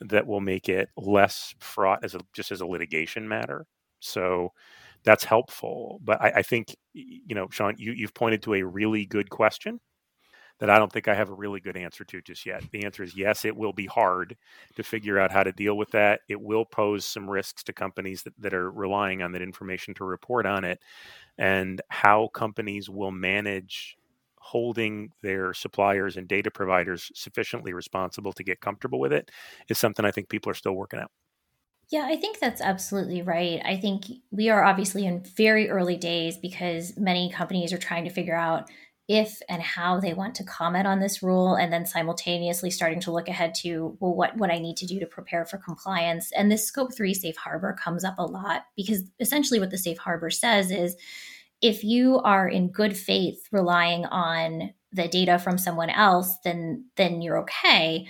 that 0.00 0.26
will 0.26 0.40
make 0.40 0.68
it 0.68 0.88
less 0.96 1.54
fraught 1.60 2.04
as 2.04 2.14
a, 2.14 2.20
just 2.34 2.52
as 2.52 2.60
a 2.60 2.66
litigation 2.66 3.28
matter. 3.28 3.66
So 4.00 4.52
that's 5.04 5.24
helpful. 5.24 6.00
But 6.02 6.20
I, 6.20 6.32
I 6.36 6.42
think, 6.42 6.76
you 6.92 7.34
know, 7.34 7.48
Sean, 7.50 7.74
you, 7.78 7.92
you've 7.92 8.14
pointed 8.14 8.42
to 8.42 8.54
a 8.54 8.62
really 8.62 9.06
good 9.06 9.30
question 9.30 9.80
that 10.60 10.70
I 10.70 10.78
don't 10.78 10.92
think 10.92 11.08
I 11.08 11.14
have 11.14 11.30
a 11.30 11.34
really 11.34 11.60
good 11.60 11.76
answer 11.76 12.04
to 12.04 12.22
just 12.22 12.46
yet. 12.46 12.62
The 12.70 12.84
answer 12.84 13.02
is 13.02 13.16
yes, 13.16 13.44
it 13.44 13.56
will 13.56 13.72
be 13.72 13.86
hard 13.86 14.36
to 14.76 14.82
figure 14.82 15.18
out 15.18 15.32
how 15.32 15.42
to 15.42 15.52
deal 15.52 15.76
with 15.76 15.90
that. 15.90 16.20
It 16.28 16.40
will 16.40 16.64
pose 16.64 17.04
some 17.04 17.28
risks 17.28 17.62
to 17.64 17.72
companies 17.72 18.22
that, 18.22 18.34
that 18.38 18.54
are 18.54 18.70
relying 18.70 19.22
on 19.22 19.32
that 19.32 19.42
information 19.42 19.94
to 19.94 20.04
report 20.04 20.46
on 20.46 20.64
it. 20.64 20.80
And 21.38 21.82
how 21.88 22.28
companies 22.28 22.88
will 22.88 23.10
manage 23.10 23.96
holding 24.38 25.10
their 25.22 25.54
suppliers 25.54 26.16
and 26.16 26.28
data 26.28 26.50
providers 26.50 27.10
sufficiently 27.14 27.72
responsible 27.72 28.32
to 28.32 28.44
get 28.44 28.60
comfortable 28.60 29.00
with 29.00 29.12
it 29.12 29.30
is 29.68 29.78
something 29.78 30.04
I 30.04 30.10
think 30.10 30.28
people 30.28 30.50
are 30.50 30.54
still 30.54 30.74
working 30.74 31.00
out. 31.00 31.10
Yeah, 31.90 32.06
I 32.06 32.16
think 32.16 32.38
that's 32.38 32.60
absolutely 32.60 33.22
right. 33.22 33.60
I 33.64 33.76
think 33.76 34.04
we 34.30 34.48
are 34.48 34.64
obviously 34.64 35.06
in 35.06 35.22
very 35.36 35.68
early 35.68 35.96
days 35.96 36.36
because 36.36 36.96
many 36.96 37.30
companies 37.30 37.72
are 37.72 37.78
trying 37.78 38.04
to 38.04 38.10
figure 38.10 38.36
out 38.36 38.70
if 39.06 39.40
and 39.48 39.62
how 39.62 40.00
they 40.00 40.14
want 40.14 40.34
to 40.34 40.44
comment 40.44 40.86
on 40.86 40.98
this 40.98 41.22
rule 41.22 41.54
and 41.54 41.72
then 41.72 41.84
simultaneously 41.84 42.70
starting 42.70 43.00
to 43.00 43.12
look 43.12 43.28
ahead 43.28 43.54
to 43.54 43.96
well 44.00 44.14
what 44.14 44.36
what 44.36 44.50
I 44.50 44.58
need 44.58 44.78
to 44.78 44.86
do 44.86 44.98
to 44.98 45.06
prepare 45.06 45.44
for 45.44 45.58
compliance 45.58 46.32
and 46.32 46.50
this 46.50 46.66
scope 46.66 46.94
3 46.94 47.12
safe 47.12 47.36
harbor 47.36 47.76
comes 47.78 48.02
up 48.02 48.18
a 48.18 48.24
lot 48.24 48.62
because 48.76 49.02
essentially 49.20 49.60
what 49.60 49.70
the 49.70 49.76
safe 49.76 49.98
harbor 49.98 50.30
says 50.30 50.70
is 50.70 50.96
if 51.60 51.82
you 51.82 52.18
are 52.18 52.46
in 52.46 52.68
good 52.68 52.96
faith 52.96 53.48
relying 53.50 54.04
on 54.04 54.74
the 54.92 55.08
data 55.08 55.38
from 55.38 55.58
someone 55.58 55.90
else, 55.90 56.36
then 56.44 56.84
then 56.96 57.20
you're 57.22 57.38
okay. 57.38 58.06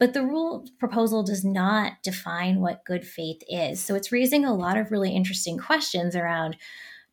But 0.00 0.12
the 0.12 0.22
rule 0.22 0.66
proposal 0.78 1.22
does 1.22 1.44
not 1.44 1.92
define 2.02 2.60
what 2.60 2.84
good 2.84 3.06
faith 3.06 3.42
is. 3.48 3.80
So 3.80 3.94
it's 3.94 4.10
raising 4.10 4.44
a 4.44 4.54
lot 4.54 4.76
of 4.76 4.90
really 4.90 5.14
interesting 5.14 5.58
questions 5.58 6.16
around 6.16 6.56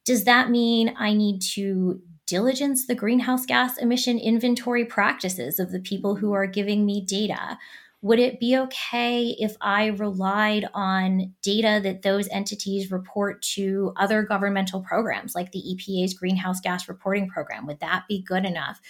does 0.05 0.23
that 0.23 0.49
mean 0.49 0.95
I 0.97 1.13
need 1.13 1.41
to 1.53 2.01
diligence 2.25 2.87
the 2.87 2.95
greenhouse 2.95 3.45
gas 3.45 3.77
emission 3.77 4.17
inventory 4.17 4.85
practices 4.85 5.59
of 5.59 5.71
the 5.71 5.79
people 5.79 6.15
who 6.15 6.33
are 6.33 6.47
giving 6.47 6.85
me 6.85 7.01
data? 7.01 7.57
Would 8.03 8.19
it 8.19 8.39
be 8.39 8.57
okay 8.57 9.35
if 9.37 9.55
I 9.61 9.87
relied 9.87 10.67
on 10.73 11.33
data 11.43 11.79
that 11.83 12.01
those 12.01 12.27
entities 12.29 12.89
report 12.89 13.43
to 13.53 13.93
other 13.95 14.23
governmental 14.23 14.81
programs 14.81 15.35
like 15.35 15.51
the 15.51 15.61
EPA's 15.61 16.15
greenhouse 16.15 16.59
gas 16.61 16.89
reporting 16.89 17.29
program? 17.29 17.67
Would 17.67 17.81
that 17.81 18.05
be 18.07 18.23
good 18.23 18.45
enough? 18.45 18.81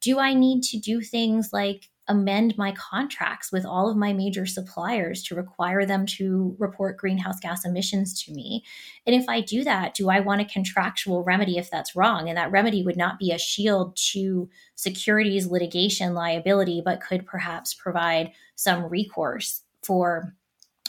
Do 0.00 0.18
I 0.18 0.32
need 0.32 0.62
to 0.62 0.78
do 0.78 1.02
things 1.02 1.50
like 1.52 1.90
amend 2.08 2.56
my 2.58 2.72
contracts 2.72 3.50
with 3.50 3.64
all 3.64 3.88
of 3.88 3.96
my 3.96 4.12
major 4.12 4.46
suppliers 4.46 5.22
to 5.22 5.34
require 5.34 5.86
them 5.86 6.04
to 6.04 6.54
report 6.58 6.98
greenhouse 6.98 7.40
gas 7.40 7.64
emissions 7.64 8.22
to 8.24 8.32
me? 8.32 8.64
And 9.06 9.14
if 9.14 9.28
I 9.28 9.40
do 9.40 9.64
that, 9.64 9.94
do 9.94 10.10
I 10.10 10.20
want 10.20 10.40
a 10.40 10.44
contractual 10.44 11.22
remedy 11.22 11.56
if 11.56 11.70
that's 11.70 11.96
wrong? 11.96 12.28
And 12.28 12.36
that 12.36 12.50
remedy 12.50 12.82
would 12.82 12.96
not 12.96 13.18
be 13.18 13.30
a 13.30 13.38
shield 13.38 13.96
to 14.12 14.48
securities 14.74 15.46
litigation 15.46 16.14
liability, 16.14 16.82
but 16.84 17.00
could 17.00 17.26
perhaps 17.26 17.74
provide 17.74 18.32
some 18.56 18.84
recourse 18.84 19.62
for 19.82 20.34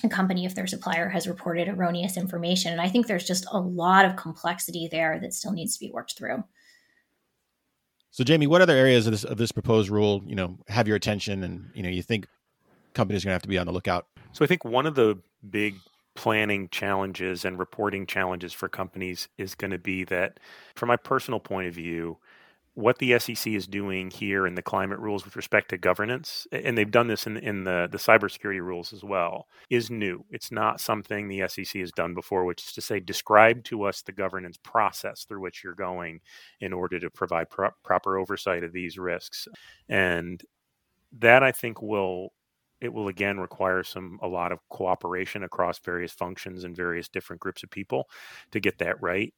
a 0.04 0.10
company 0.10 0.45
if 0.45 0.56
their 0.56 0.67
supplier 0.67 1.10
has 1.10 1.28
reported 1.28 1.67
erroneous 1.67 2.17
information. 2.17 2.71
And 2.71 2.82
I 2.82 2.89
think 2.89 3.08
there's 3.08 3.28
just 3.28 3.45
a 3.51 3.60
lot 3.60 4.06
of 4.06 4.15
complexity 4.15 4.88
there 4.91 5.19
that 5.19 5.34
still 5.34 5.51
needs 5.51 5.78
to 5.78 5.86
be 5.86 5.91
worked 5.91 6.17
through. 6.17 6.43
So, 8.15 8.23
Jamie, 8.23 8.47
what 8.47 8.62
other 8.62 8.78
areas 8.78 9.08
of 9.08 9.12
this 9.12 9.25
of 9.25 9.38
this 9.38 9.51
proposed 9.51 9.89
rule, 9.89 10.23
you 10.25 10.36
know, 10.36 10.58
have 10.69 10.88
your 10.88 10.95
attention, 10.95 11.43
and 11.43 11.69
you 11.73 11.84
know, 11.84 11.89
you 11.89 12.01
think 12.01 12.30
companies 12.93 13.23
are 13.23 13.28
going 13.28 13.32
to 13.32 13.36
have 13.36 13.41
to 13.41 13.49
be 13.49 13.58
on 13.58 13.65
the 13.65 13.73
lookout? 13.73 14.08
So, 14.32 14.45
I 14.45 14.47
think 14.47 14.63
one 14.63 14.86
of 14.86 14.95
the 14.95 15.19
big 15.49 15.75
planning 16.15 16.69
challenges 16.69 17.43
and 17.43 17.60
reporting 17.60 18.06
challenges 18.06 18.54
for 18.54 18.69
companies 18.69 19.28
is 19.38 19.54
going 19.54 19.71
to 19.71 19.78
be 19.78 20.06
that, 20.06 20.39
from 20.78 20.88
my 20.88 20.95
personal 20.95 21.41
point 21.41 21.67
of 21.67 21.73
view, 21.73 22.17
what 22.76 23.00
the 23.00 23.18
SEC 23.18 23.48
is 23.48 23.68
doing 23.68 24.12
here 24.12 24.46
in 24.46 24.56
the 24.56 24.62
climate 24.62 25.00
rules 25.00 25.24
with 25.24 25.38
respect 25.38 25.70
to 25.70 25.78
governance, 25.78 26.46
and 26.52 26.78
they've 26.78 26.92
done 26.92 27.08
this 27.08 27.26
in, 27.26 27.38
in 27.38 27.64
the, 27.64 27.88
the 27.90 27.98
cybersecurity 27.98 28.60
rules 28.60 28.92
as 28.92 29.02
well, 29.02 29.48
is 29.70 29.90
new. 29.90 30.26
It's 30.30 30.52
not 30.52 30.82
something 30.82 31.28
the 31.28 31.48
SEC 31.48 31.80
has 31.80 31.94
done 31.94 32.14
before, 32.14 32.44
which 32.44 32.66
is 32.66 32.74
to 32.74 32.82
say, 32.82 33.00
describe 33.00 33.64
to 33.66 33.84
us 33.84 34.02
the 34.02 34.12
governance 34.12 34.58
process 34.62 35.24
through 35.24 35.40
which 35.40 35.64
you're 35.64 35.74
going 35.74 36.20
in 36.60 36.74
order 36.74 37.00
to 37.00 37.10
provide 37.10 37.50
pro- 37.50 37.72
proper 37.84 38.18
oversight 38.18 38.66
of 38.66 38.74
these 38.74 38.98
risks. 38.98 39.48
And 39.88 40.44
that 41.20 41.44
I 41.44 41.54
think 41.54 41.82
will 41.82 42.34
it 42.82 42.94
will 42.94 43.08
again 43.08 43.40
require 43.40 43.84
some 43.84 44.20
a 44.22 44.28
lot 44.28 44.52
of 44.52 44.60
cooperation 44.70 45.44
across 45.44 45.80
various 45.80 46.12
functions 46.12 46.66
and 46.66 46.76
various 46.76 47.08
different 47.08 47.40
groups 47.40 47.64
of 47.64 47.72
people 47.72 48.10
to 48.52 48.60
get 48.60 48.78
that 48.80 49.02
right. 49.02 49.34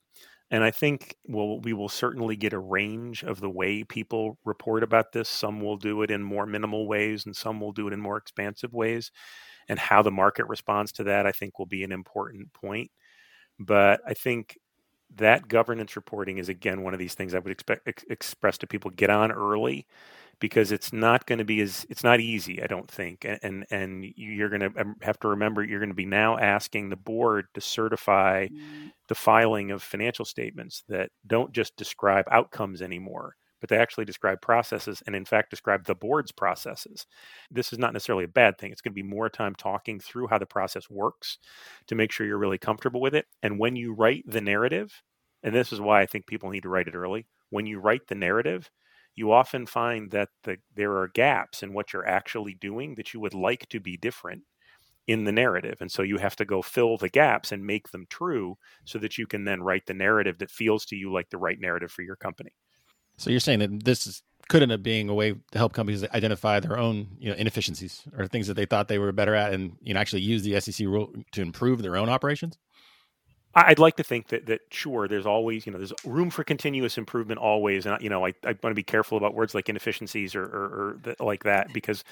And 0.50 0.64
I 0.64 0.72
think 0.72 1.16
we'll, 1.28 1.60
we 1.60 1.74
will 1.74 1.90
certainly 1.90 2.38
get 2.38 2.54
a 2.54 2.60
range 2.60 3.24
of 3.24 3.42
the 3.42 3.50
way 3.50 3.84
people 3.84 4.38
report 4.46 4.82
about 4.84 5.12
this. 5.12 5.28
Some 5.28 5.60
will 5.60 5.76
do 5.78 6.02
it 6.04 6.12
in 6.12 6.24
more 6.24 6.46
minimal 6.46 6.88
ways, 6.88 7.26
and 7.26 7.36
some 7.36 7.60
will 7.60 7.74
do 7.74 7.88
it 7.88 7.94
in 7.94 8.00
more 8.00 8.18
expansive 8.18 8.74
ways. 8.74 9.12
And 9.70 9.80
how 9.80 10.02
the 10.02 10.12
market 10.12 10.48
responds 10.48 10.92
to 10.94 11.04
that, 11.06 11.26
I 11.28 11.32
think, 11.34 11.60
will 11.60 11.66
be 11.66 11.84
an 11.84 11.92
important 11.92 12.54
point. 12.54 12.92
But 13.60 14.02
I 14.08 14.14
think 14.14 14.58
that 15.16 15.48
governance 15.48 15.96
reporting 15.96 16.38
is 16.38 16.50
again 16.50 16.84
one 16.84 16.94
of 16.94 17.00
these 17.00 17.14
things 17.16 17.34
I 17.34 17.40
would 17.40 17.52
expect 17.52 17.88
ex- 17.88 18.06
express 18.10 18.58
to 18.60 18.68
people: 18.68 18.92
get 18.92 19.10
on 19.10 19.32
early 19.32 19.88
because 20.40 20.72
it's 20.72 20.94
not 20.94 21.26
going 21.26 21.40
to 21.40 21.46
be 21.46 21.62
as 21.62 21.86
it's 21.90 22.04
not 22.04 22.20
easy 22.20 22.62
i 22.62 22.68
don't 22.68 22.90
think 22.90 23.26
and 23.42 23.66
and 23.70 24.06
you're 24.16 24.50
going 24.50 24.62
to 24.62 24.82
um, 24.82 24.96
have 25.02 25.20
to 25.20 25.28
remember 25.28 25.64
you're 25.64 25.80
going 25.80 25.90
to 25.90 25.96
be 25.96 26.06
now 26.06 26.38
asking 26.38 26.90
the 26.90 26.96
board 26.96 27.46
to 27.54 27.62
certify 27.62 28.48
mm-hmm. 28.48 28.88
the 29.08 29.16
filing 29.16 29.72
of 29.72 29.82
financial 29.82 30.26
statements 30.26 30.84
that 30.88 31.10
don't 31.26 31.54
just 31.54 31.76
describe 31.76 32.26
outcomes 32.32 32.82
anymore 32.82 33.36
but 33.60 33.70
they 33.70 33.78
actually 33.78 34.06
describe 34.06 34.40
processes 34.42 35.02
and 35.08 35.16
in 35.16 35.26
fact 35.26 35.50
describe 35.50 35.86
the 35.86 35.96
board's 35.96 36.32
processes 36.32 37.06
this 37.50 37.74
is 37.74 37.80
not 37.80 37.94
necessarily 37.94 38.26
a 38.26 38.30
bad 38.30 38.58
thing 38.58 38.72
it's 38.72 38.82
going 38.82 38.94
to 38.94 39.04
be 39.04 39.08
more 39.08 39.30
time 39.30 39.56
talking 39.56 40.00
through 40.00 40.28
how 40.28 40.38
the 40.38 40.46
process 40.46 40.90
works 40.90 41.38
to 41.88 41.96
make 41.96 42.12
sure 42.12 42.26
you're 42.26 42.38
really 42.38 42.58
comfortable 42.58 43.02
with 43.02 43.16
it 43.16 43.26
and 43.42 43.60
when 43.60 43.76
you 43.76 43.94
write 43.94 44.24
the 44.28 44.42
narrative 44.42 45.02
and 45.44 45.56
this 45.56 45.72
is 45.74 45.82
why 45.82 46.02
i 46.02 46.06
think 46.06 46.28
people 46.28 46.50
need 46.50 46.64
to 46.64 46.70
write 46.70 46.88
it 46.88 46.96
early 46.96 47.26
when 47.50 47.66
you 47.66 47.80
write 47.80 48.08
the 48.08 48.16
narrative 48.16 48.70
you 49.18 49.32
often 49.32 49.66
find 49.66 50.12
that 50.12 50.30
the, 50.44 50.58
there 50.76 50.96
are 50.96 51.10
gaps 51.10 51.64
in 51.64 51.74
what 51.74 51.92
you're 51.92 52.08
actually 52.08 52.54
doing 52.54 52.96
that 52.96 53.14
you 53.14 53.20
would 53.20 53.34
like 53.34 53.68
to 53.70 53.80
be 53.80 53.98
different 53.98 54.44
in 55.08 55.24
the 55.24 55.32
narrative. 55.32 55.78
And 55.82 55.92
so 55.92 56.04
you 56.04 56.18
have 56.20 56.36
to 56.36 56.46
go 56.46 56.62
fill 56.62 56.98
the 56.98 57.10
gaps 57.10 57.52
and 57.52 57.66
make 57.66 57.90
them 57.90 58.06
true 58.10 58.58
so 58.86 59.00
that 59.00 59.18
you 59.18 59.26
can 59.26 59.44
then 59.44 59.64
write 59.64 59.88
the 59.88 59.96
narrative 59.96 60.38
that 60.38 60.52
feels 60.52 60.86
to 60.86 60.96
you 60.96 61.12
like 61.12 61.30
the 61.32 61.38
right 61.40 61.60
narrative 61.60 61.92
for 61.92 62.04
your 62.04 62.16
company. 62.16 62.52
So 63.18 63.32
you're 63.32 63.40
saying 63.40 63.60
that 63.60 63.84
this 63.84 64.06
is, 64.06 64.22
could 64.50 64.62
end 64.62 64.72
up 64.72 64.84
being 64.84 65.10
a 65.10 65.16
way 65.16 65.34
to 65.34 65.58
help 65.58 65.74
companies 65.74 66.04
identify 66.04 66.60
their 66.60 66.78
own 66.78 67.08
you 67.20 67.30
know 67.30 67.36
inefficiencies 67.36 68.04
or 68.18 68.28
things 68.28 68.48
that 68.48 68.54
they 68.54 68.66
thought 68.66 68.88
they 68.88 69.00
were 69.00 69.12
better 69.12 69.36
at 69.36 69.54
and 69.54 69.76
you 69.82 69.94
know 69.94 70.00
actually 70.00 70.22
use 70.22 70.44
the 70.44 70.58
SEC 70.62 70.86
rule 70.88 71.12
to 71.34 71.42
improve 71.42 71.82
their 71.82 71.98
own 71.98 72.08
operations? 72.08 72.58
I'd 73.68 73.80
like 73.80 73.96
to 73.98 74.04
think 74.04 74.28
that 74.30 74.46
that 74.48 74.62
sure, 74.72 75.08
there's 75.08 75.26
always 75.26 75.66
you 75.66 75.72
know 75.72 75.78
there's 75.80 75.94
room 76.06 76.30
for 76.30 76.44
continuous 76.44 76.98
improvement 76.98 77.40
always, 77.40 77.86
and 77.86 78.02
you 78.02 78.10
know 78.10 78.26
I, 78.26 78.34
I 78.44 78.50
want 78.50 78.64
to 78.66 78.74
be 78.76 78.84
careful 78.84 79.18
about 79.18 79.34
words 79.34 79.56
like 79.56 79.70
inefficiencies 79.70 80.36
or, 80.36 80.44
or, 80.44 80.66
or 80.66 81.00
the, 81.04 81.16
like 81.24 81.44
that 81.44 81.74
because 81.74 82.04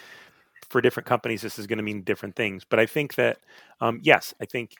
for 0.70 0.82
different 0.82 1.08
companies 1.08 1.42
this 1.42 1.60
is 1.60 1.68
going 1.68 1.78
to 1.78 1.84
mean 1.84 2.02
different 2.04 2.36
things. 2.36 2.64
But 2.70 2.80
I 2.80 2.86
think 2.86 3.16
that 3.16 3.40
um, 3.82 4.00
yes, 4.04 4.34
I 4.42 4.46
think 4.46 4.72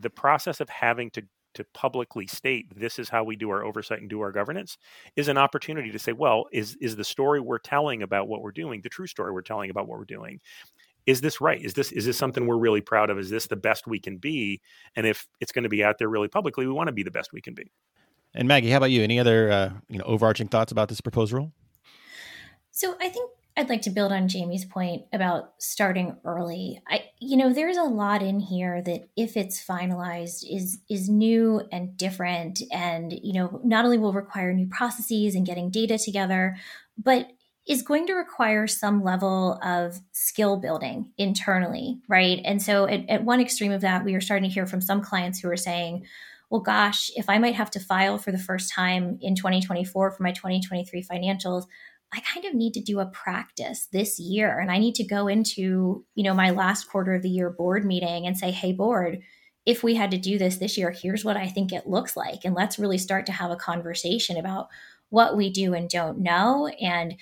the 0.00 0.10
process 0.10 0.60
of 0.60 0.68
having 0.68 1.10
to 1.12 1.22
to 1.54 1.64
publicly 1.74 2.26
state 2.26 2.66
this 2.78 2.98
is 2.98 3.10
how 3.10 3.24
we 3.24 3.36
do 3.36 3.50
our 3.50 3.64
oversight 3.64 4.00
and 4.00 4.10
do 4.10 4.20
our 4.22 4.32
governance 4.32 4.78
is 5.16 5.28
an 5.28 5.38
opportunity 5.38 5.90
to 5.92 5.98
say, 5.98 6.12
well, 6.12 6.46
is 6.52 6.76
is 6.80 6.96
the 6.96 7.04
story 7.04 7.40
we're 7.40 7.58
telling 7.58 8.02
about 8.02 8.28
what 8.28 8.42
we're 8.42 8.52
doing 8.52 8.80
the 8.82 8.88
true 8.88 9.06
story 9.06 9.32
we're 9.32 9.42
telling 9.42 9.70
about 9.70 9.88
what 9.88 9.98
we're 9.98 10.04
doing? 10.06 10.40
Is 11.06 11.20
this 11.20 11.40
right? 11.40 11.62
Is 11.62 11.74
this 11.74 11.92
is 11.92 12.06
this 12.06 12.16
something 12.16 12.46
we're 12.46 12.58
really 12.58 12.80
proud 12.80 13.10
of? 13.10 13.18
Is 13.18 13.30
this 13.30 13.46
the 13.46 13.56
best 13.56 13.86
we 13.86 13.98
can 13.98 14.18
be? 14.18 14.60
And 14.96 15.06
if 15.06 15.26
it's 15.40 15.52
going 15.52 15.64
to 15.64 15.68
be 15.68 15.82
out 15.82 15.98
there 15.98 16.08
really 16.08 16.28
publicly, 16.28 16.66
we 16.66 16.72
want 16.72 16.88
to 16.88 16.92
be 16.92 17.02
the 17.02 17.10
best 17.10 17.32
we 17.32 17.40
can 17.40 17.54
be. 17.54 17.72
And 18.34 18.48
Maggie, 18.48 18.70
how 18.70 18.78
about 18.78 18.90
you? 18.90 19.02
Any 19.02 19.18
other 19.18 19.50
uh, 19.50 19.70
you 19.88 19.98
know 19.98 20.04
overarching 20.04 20.48
thoughts 20.48 20.72
about 20.72 20.88
this 20.88 21.00
proposed 21.00 21.32
rule? 21.32 21.52
So 22.70 22.96
I 23.00 23.08
think 23.08 23.30
I'd 23.56 23.68
like 23.68 23.82
to 23.82 23.90
build 23.90 24.12
on 24.12 24.28
Jamie's 24.28 24.64
point 24.64 25.02
about 25.12 25.52
starting 25.58 26.16
early. 26.24 26.80
I 26.88 27.04
you 27.18 27.36
know 27.36 27.52
there's 27.52 27.76
a 27.76 27.82
lot 27.82 28.22
in 28.22 28.40
here 28.40 28.80
that 28.82 29.08
if 29.16 29.36
it's 29.36 29.64
finalized 29.64 30.44
is 30.48 30.80
is 30.88 31.08
new 31.08 31.62
and 31.70 31.96
different 31.96 32.62
and 32.72 33.12
you 33.12 33.34
know 33.34 33.60
not 33.64 33.84
only 33.84 33.98
will 33.98 34.12
require 34.12 34.54
new 34.54 34.68
processes 34.68 35.34
and 35.34 35.44
getting 35.44 35.70
data 35.70 35.98
together, 35.98 36.56
but 36.96 37.28
is 37.68 37.82
going 37.82 38.06
to 38.08 38.14
require 38.14 38.66
some 38.66 39.04
level 39.04 39.58
of 39.62 40.00
skill 40.10 40.56
building 40.56 41.10
internally, 41.16 42.00
right? 42.08 42.40
And 42.44 42.60
so, 42.60 42.86
at, 42.86 43.08
at, 43.08 43.24
one 43.24 43.40
extreme 43.40 43.72
of 43.72 43.82
that, 43.82 44.04
we 44.04 44.14
are 44.14 44.20
starting 44.20 44.48
to 44.48 44.54
hear 44.54 44.66
from 44.66 44.80
some 44.80 45.00
clients 45.00 45.38
who 45.38 45.48
are 45.48 45.56
saying, 45.56 46.04
well, 46.50 46.60
gosh, 46.60 47.10
if 47.16 47.30
I 47.30 47.38
might 47.38 47.54
have 47.54 47.70
to 47.72 47.80
file 47.80 48.18
for 48.18 48.32
the 48.32 48.38
first 48.38 48.72
time 48.72 49.18
in 49.22 49.34
2024 49.34 50.10
for 50.10 50.22
my 50.22 50.32
2023 50.32 51.02
financials, 51.02 51.64
I 52.12 52.20
kind 52.20 52.44
of 52.44 52.54
need 52.54 52.74
to 52.74 52.80
do 52.82 53.00
a 53.00 53.06
practice 53.06 53.88
this 53.90 54.18
year. 54.18 54.58
And 54.58 54.70
I 54.70 54.78
need 54.78 54.94
to 54.96 55.04
go 55.04 55.28
into, 55.28 56.04
you 56.14 56.24
know, 56.24 56.34
my 56.34 56.50
last 56.50 56.90
quarter 56.90 57.14
of 57.14 57.22
the 57.22 57.30
year 57.30 57.48
board 57.48 57.86
meeting 57.86 58.26
and 58.26 58.36
say, 58.36 58.50
hey, 58.50 58.72
board, 58.72 59.20
if 59.64 59.82
we 59.82 59.94
had 59.94 60.10
to 60.10 60.18
do 60.18 60.36
this 60.36 60.56
this 60.56 60.76
year, 60.76 60.90
here's 60.90 61.24
what 61.24 61.36
I 61.36 61.48
think 61.48 61.72
it 61.72 61.88
looks 61.88 62.16
like. 62.16 62.44
And 62.44 62.54
let's 62.54 62.78
really 62.78 62.98
start 62.98 63.24
to 63.26 63.32
have 63.32 63.50
a 63.50 63.56
conversation 63.56 64.36
about 64.36 64.68
what 65.08 65.36
we 65.36 65.50
do 65.50 65.72
and 65.72 65.88
don't 65.88 66.18
know. 66.18 66.66
And 66.80 67.14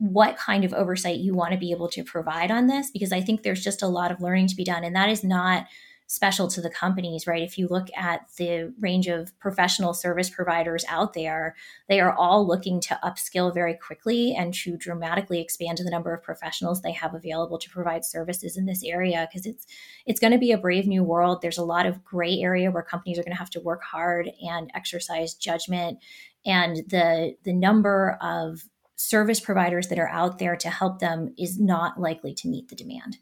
what 0.00 0.38
kind 0.38 0.64
of 0.64 0.72
oversight 0.72 1.18
you 1.18 1.34
want 1.34 1.52
to 1.52 1.58
be 1.58 1.72
able 1.72 1.86
to 1.86 2.02
provide 2.02 2.50
on 2.50 2.66
this 2.66 2.90
because 2.90 3.12
I 3.12 3.20
think 3.20 3.42
there's 3.42 3.62
just 3.62 3.82
a 3.82 3.86
lot 3.86 4.10
of 4.10 4.22
learning 4.22 4.46
to 4.46 4.56
be 4.56 4.64
done. 4.64 4.82
And 4.82 4.96
that 4.96 5.10
is 5.10 5.22
not 5.22 5.66
special 6.06 6.48
to 6.48 6.62
the 6.62 6.70
companies, 6.70 7.26
right? 7.26 7.42
If 7.42 7.58
you 7.58 7.68
look 7.68 7.88
at 7.94 8.22
the 8.38 8.72
range 8.80 9.08
of 9.08 9.38
professional 9.38 9.92
service 9.92 10.30
providers 10.30 10.86
out 10.88 11.12
there, 11.12 11.54
they 11.86 12.00
are 12.00 12.14
all 12.14 12.48
looking 12.48 12.80
to 12.80 12.98
upskill 13.04 13.52
very 13.52 13.74
quickly 13.74 14.34
and 14.34 14.54
to 14.54 14.78
dramatically 14.78 15.40
expand 15.40 15.78
the 15.78 15.90
number 15.90 16.14
of 16.14 16.22
professionals 16.22 16.80
they 16.80 16.92
have 16.92 17.14
available 17.14 17.58
to 17.58 17.70
provide 17.70 18.04
services 18.04 18.56
in 18.56 18.64
this 18.64 18.82
area 18.82 19.28
because 19.30 19.46
it's 19.46 19.66
it's 20.06 20.18
going 20.18 20.32
to 20.32 20.38
be 20.38 20.50
a 20.50 20.58
brave 20.58 20.86
new 20.86 21.04
world. 21.04 21.42
There's 21.42 21.58
a 21.58 21.64
lot 21.64 21.84
of 21.84 22.02
gray 22.02 22.40
area 22.40 22.70
where 22.70 22.82
companies 22.82 23.18
are 23.18 23.22
going 23.22 23.34
to 23.34 23.38
have 23.38 23.50
to 23.50 23.60
work 23.60 23.84
hard 23.84 24.30
and 24.42 24.70
exercise 24.74 25.34
judgment 25.34 25.98
and 26.44 26.78
the 26.88 27.36
the 27.44 27.52
number 27.52 28.18
of 28.22 28.64
service 29.00 29.40
providers 29.40 29.88
that 29.88 29.98
are 29.98 30.08
out 30.08 30.38
there 30.38 30.56
to 30.56 30.68
help 30.68 30.98
them 30.98 31.34
is 31.38 31.58
not 31.58 31.98
likely 31.98 32.34
to 32.34 32.48
meet 32.48 32.68
the 32.68 32.76
demand. 32.76 33.16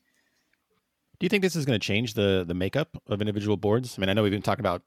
Do 1.21 1.25
you 1.25 1.29
think 1.29 1.43
this 1.43 1.55
is 1.55 1.65
going 1.65 1.79
to 1.79 1.85
change 1.85 2.15
the 2.15 2.45
the 2.47 2.55
makeup 2.55 3.01
of 3.07 3.21
individual 3.21 3.57
boards? 3.57 3.97
I 3.97 4.01
mean, 4.01 4.09
I 4.09 4.13
know 4.13 4.23
we've 4.23 4.33
been 4.33 4.43
talking 4.43 4.63
about 4.63 4.83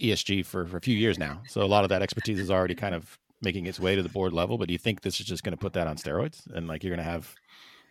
ESG 0.00 0.44
for, 0.44 0.66
for 0.66 0.76
a 0.76 0.80
few 0.80 0.96
years 0.96 1.18
now, 1.18 1.42
so 1.48 1.62
a 1.62 1.66
lot 1.66 1.84
of 1.84 1.90
that 1.90 2.02
expertise 2.02 2.40
is 2.40 2.50
already 2.50 2.74
kind 2.74 2.94
of 2.94 3.18
making 3.40 3.66
its 3.66 3.78
way 3.78 3.94
to 3.94 4.02
the 4.02 4.08
board 4.08 4.32
level. 4.32 4.58
But 4.58 4.68
do 4.68 4.72
you 4.72 4.78
think 4.78 5.02
this 5.02 5.20
is 5.20 5.26
just 5.26 5.44
going 5.44 5.52
to 5.52 5.56
put 5.56 5.72
that 5.74 5.86
on 5.86 5.96
steroids, 5.96 6.46
and 6.52 6.66
like 6.66 6.82
you're 6.82 6.94
going 6.94 7.04
to 7.04 7.10
have, 7.10 7.34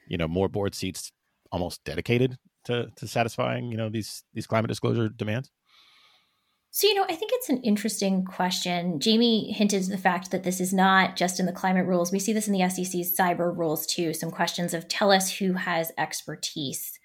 you 0.08 0.18
know, 0.18 0.28
more 0.28 0.50
board 0.50 0.76
seats 0.76 1.12
almost 1.52 1.84
dedicated 1.86 2.38
to 2.66 2.88
to 2.96 3.08
satisfying 3.08 3.72
you 3.72 3.78
know 3.78 3.90
these 3.90 4.24
these 4.34 4.48
climate 4.48 4.70
disclosure 4.70 5.08
demands? 5.08 5.52
So, 6.73 6.88
you 6.88 6.95
know, 6.95 7.03
I 7.03 7.15
think 7.15 7.31
it's 7.34 7.49
an 7.49 7.62
interesting 7.63 8.23
question. 8.23 9.01
Jamie 9.01 9.51
hinted 9.51 9.84
the 9.84 9.97
fact 9.97 10.31
that 10.31 10.45
this 10.45 10.62
is 10.62 10.73
not 10.73 11.17
just 11.17 11.38
in 11.38 11.45
the 11.45 11.51
climate 11.51 11.86
rules. 11.86 12.13
We 12.13 12.19
see 12.19 12.31
this 12.31 12.47
in 12.47 12.53
the 12.53 12.69
SEC's 12.69 13.13
cyber 13.13 13.55
rules 13.55 13.86
too. 13.86 14.13
Some 14.13 14.31
questions 14.31 14.73
of 14.73 14.88
tell 14.88 15.12
us 15.12 15.29
who 15.29 15.51
has 15.51 15.91
expertise. 15.97 16.97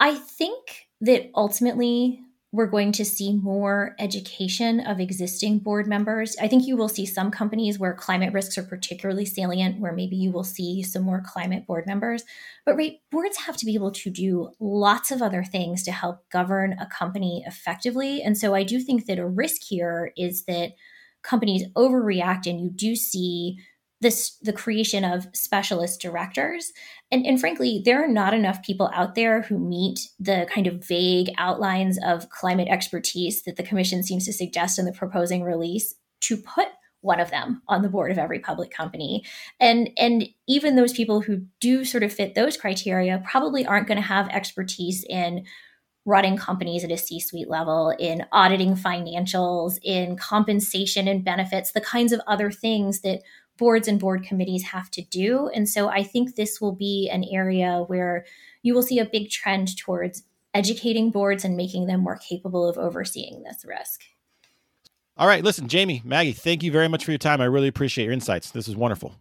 I 0.00 0.14
think 0.14 0.86
that 1.02 1.30
ultimately 1.34 2.23
we're 2.54 2.66
going 2.66 2.92
to 2.92 3.04
see 3.04 3.32
more 3.32 3.96
education 3.98 4.78
of 4.78 5.00
existing 5.00 5.58
board 5.58 5.88
members. 5.88 6.36
I 6.40 6.46
think 6.46 6.68
you 6.68 6.76
will 6.76 6.88
see 6.88 7.04
some 7.04 7.32
companies 7.32 7.80
where 7.80 7.94
climate 7.94 8.32
risks 8.32 8.56
are 8.56 8.62
particularly 8.62 9.24
salient, 9.24 9.80
where 9.80 9.92
maybe 9.92 10.14
you 10.14 10.30
will 10.30 10.44
see 10.44 10.80
some 10.84 11.02
more 11.02 11.20
climate 11.26 11.66
board 11.66 11.84
members. 11.84 12.22
But 12.64 12.76
right, 12.76 12.98
boards 13.10 13.38
have 13.38 13.56
to 13.56 13.66
be 13.66 13.74
able 13.74 13.90
to 13.90 14.08
do 14.08 14.50
lots 14.60 15.10
of 15.10 15.20
other 15.20 15.42
things 15.42 15.82
to 15.82 15.90
help 15.90 16.30
govern 16.30 16.76
a 16.78 16.86
company 16.86 17.42
effectively. 17.44 18.22
And 18.22 18.38
so 18.38 18.54
I 18.54 18.62
do 18.62 18.78
think 18.78 19.06
that 19.06 19.18
a 19.18 19.26
risk 19.26 19.62
here 19.68 20.12
is 20.16 20.44
that 20.44 20.74
companies 21.24 21.64
overreact 21.72 22.46
and 22.46 22.60
you 22.60 22.70
do 22.70 22.94
see 22.94 23.58
this 24.00 24.36
the 24.42 24.52
creation 24.52 25.04
of 25.04 25.26
specialist 25.32 26.00
directors. 26.00 26.72
And, 27.10 27.26
and 27.26 27.40
frankly 27.40 27.82
there 27.84 28.02
are 28.02 28.08
not 28.08 28.34
enough 28.34 28.62
people 28.62 28.90
out 28.92 29.14
there 29.14 29.42
who 29.42 29.58
meet 29.58 30.00
the 30.18 30.46
kind 30.52 30.66
of 30.66 30.84
vague 30.84 31.30
outlines 31.38 31.98
of 32.04 32.30
climate 32.30 32.68
expertise 32.68 33.42
that 33.44 33.56
the 33.56 33.62
commission 33.62 34.02
seems 34.02 34.24
to 34.26 34.32
suggest 34.32 34.78
in 34.78 34.84
the 34.84 34.92
proposing 34.92 35.42
release 35.42 35.94
to 36.20 36.36
put 36.36 36.68
one 37.04 37.20
of 37.20 37.30
them 37.30 37.60
on 37.68 37.82
the 37.82 37.88
board 37.88 38.10
of 38.10 38.18
every 38.18 38.38
public 38.38 38.70
company. 38.70 39.24
And 39.60 39.90
and 39.98 40.26
even 40.48 40.74
those 40.74 40.94
people 40.94 41.20
who 41.20 41.42
do 41.60 41.84
sort 41.84 42.02
of 42.02 42.12
fit 42.12 42.34
those 42.34 42.56
criteria 42.56 43.22
probably 43.24 43.64
aren't 43.66 43.86
going 43.86 43.96
to 43.96 44.02
have 44.02 44.28
expertise 44.30 45.04
in 45.08 45.44
running 46.04 46.36
companies 46.36 46.84
at 46.84 46.90
a 46.90 46.98
C 46.98 47.18
suite 47.18 47.48
level, 47.48 47.94
in 47.98 48.24
auditing 48.30 48.74
financials, 48.74 49.78
in 49.82 50.16
compensation 50.16 51.08
and 51.08 51.24
benefits, 51.24 51.72
the 51.72 51.80
kinds 51.80 52.12
of 52.12 52.20
other 52.26 52.50
things 52.50 53.00
that 53.00 53.22
boards 53.56 53.88
and 53.88 54.00
board 54.00 54.24
committees 54.24 54.64
have 54.64 54.90
to 54.90 55.02
do. 55.02 55.48
And 55.54 55.68
so 55.68 55.88
I 55.88 56.02
think 56.02 56.34
this 56.34 56.60
will 56.60 56.74
be 56.74 57.08
an 57.10 57.24
area 57.30 57.84
where 57.86 58.26
you 58.62 58.74
will 58.74 58.82
see 58.82 58.98
a 58.98 59.04
big 59.04 59.30
trend 59.30 59.76
towards 59.78 60.24
educating 60.52 61.10
boards 61.10 61.44
and 61.44 61.56
making 61.56 61.86
them 61.86 62.00
more 62.00 62.18
capable 62.18 62.68
of 62.68 62.76
overseeing 62.78 63.42
this 63.42 63.64
risk. 63.64 64.02
All 65.16 65.28
right, 65.28 65.44
listen, 65.44 65.68
Jamie, 65.68 66.02
Maggie, 66.04 66.32
thank 66.32 66.62
you 66.62 66.72
very 66.72 66.88
much 66.88 67.04
for 67.04 67.12
your 67.12 67.18
time. 67.18 67.40
I 67.40 67.44
really 67.44 67.68
appreciate 67.68 68.04
your 68.04 68.12
insights. 68.12 68.50
This 68.50 68.66
is 68.66 68.74
wonderful. 68.74 69.14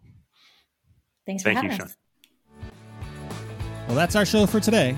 Thanks 1.26 1.44
for 1.44 1.54
Thank 1.54 1.72
having 1.72 1.78
you, 1.78 1.86
us. 1.86 1.96
Well, 3.88 3.96
that's 3.96 4.16
our 4.16 4.26
show 4.26 4.46
for 4.48 4.60
today. 4.60 4.96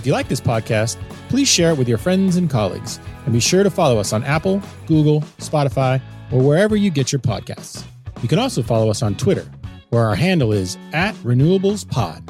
If 0.00 0.06
you 0.06 0.14
like 0.14 0.28
this 0.28 0.40
podcast, 0.40 0.96
please 1.28 1.46
share 1.46 1.72
it 1.72 1.76
with 1.76 1.86
your 1.86 1.98
friends 1.98 2.36
and 2.36 2.48
colleagues. 2.48 2.98
And 3.26 3.34
be 3.34 3.38
sure 3.38 3.62
to 3.62 3.68
follow 3.68 3.98
us 3.98 4.14
on 4.14 4.24
Apple, 4.24 4.62
Google, 4.86 5.20
Spotify, 5.36 6.00
or 6.32 6.40
wherever 6.40 6.74
you 6.74 6.88
get 6.88 7.12
your 7.12 7.20
podcasts. 7.20 7.84
You 8.22 8.28
can 8.28 8.38
also 8.38 8.62
follow 8.62 8.88
us 8.88 9.02
on 9.02 9.14
Twitter, 9.14 9.44
where 9.90 10.06
our 10.06 10.14
handle 10.14 10.54
is 10.54 10.78
at 10.94 11.14
RenewablesPod. 11.16 12.26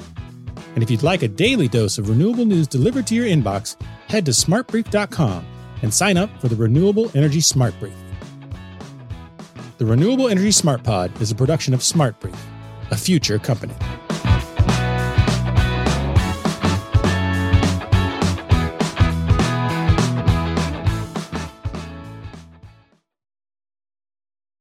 And 0.75 0.83
if 0.83 0.91
you'd 0.91 1.05
like 1.05 1.23
a 1.23 1.29
daily 1.29 1.69
dose 1.69 1.97
of 1.97 2.09
renewable 2.09 2.45
news 2.45 2.67
delivered 2.67 3.07
to 3.07 3.15
your 3.15 3.27
inbox, 3.27 3.81
head 4.09 4.27
to 4.27 4.33
smartbrief.com 4.33 5.47
and 5.83 5.95
sign 5.95 6.17
up 6.17 6.29
for 6.41 6.49
the 6.49 6.57
Renewable 6.57 7.09
Energy 7.15 7.41
Smart 7.41 7.79
Brief. 7.79 7.95
The 9.79 9.87
Renewable 9.87 10.29
Energy 10.29 10.51
Smart 10.51 10.83
Pod 10.83 11.23
is 11.23 11.31
a 11.31 11.37
production 11.37 11.73
of 11.73 11.85
Smart 11.85 12.19
Brief, 12.19 12.35
a 12.91 12.97
future 12.97 13.39
company. 13.39 13.75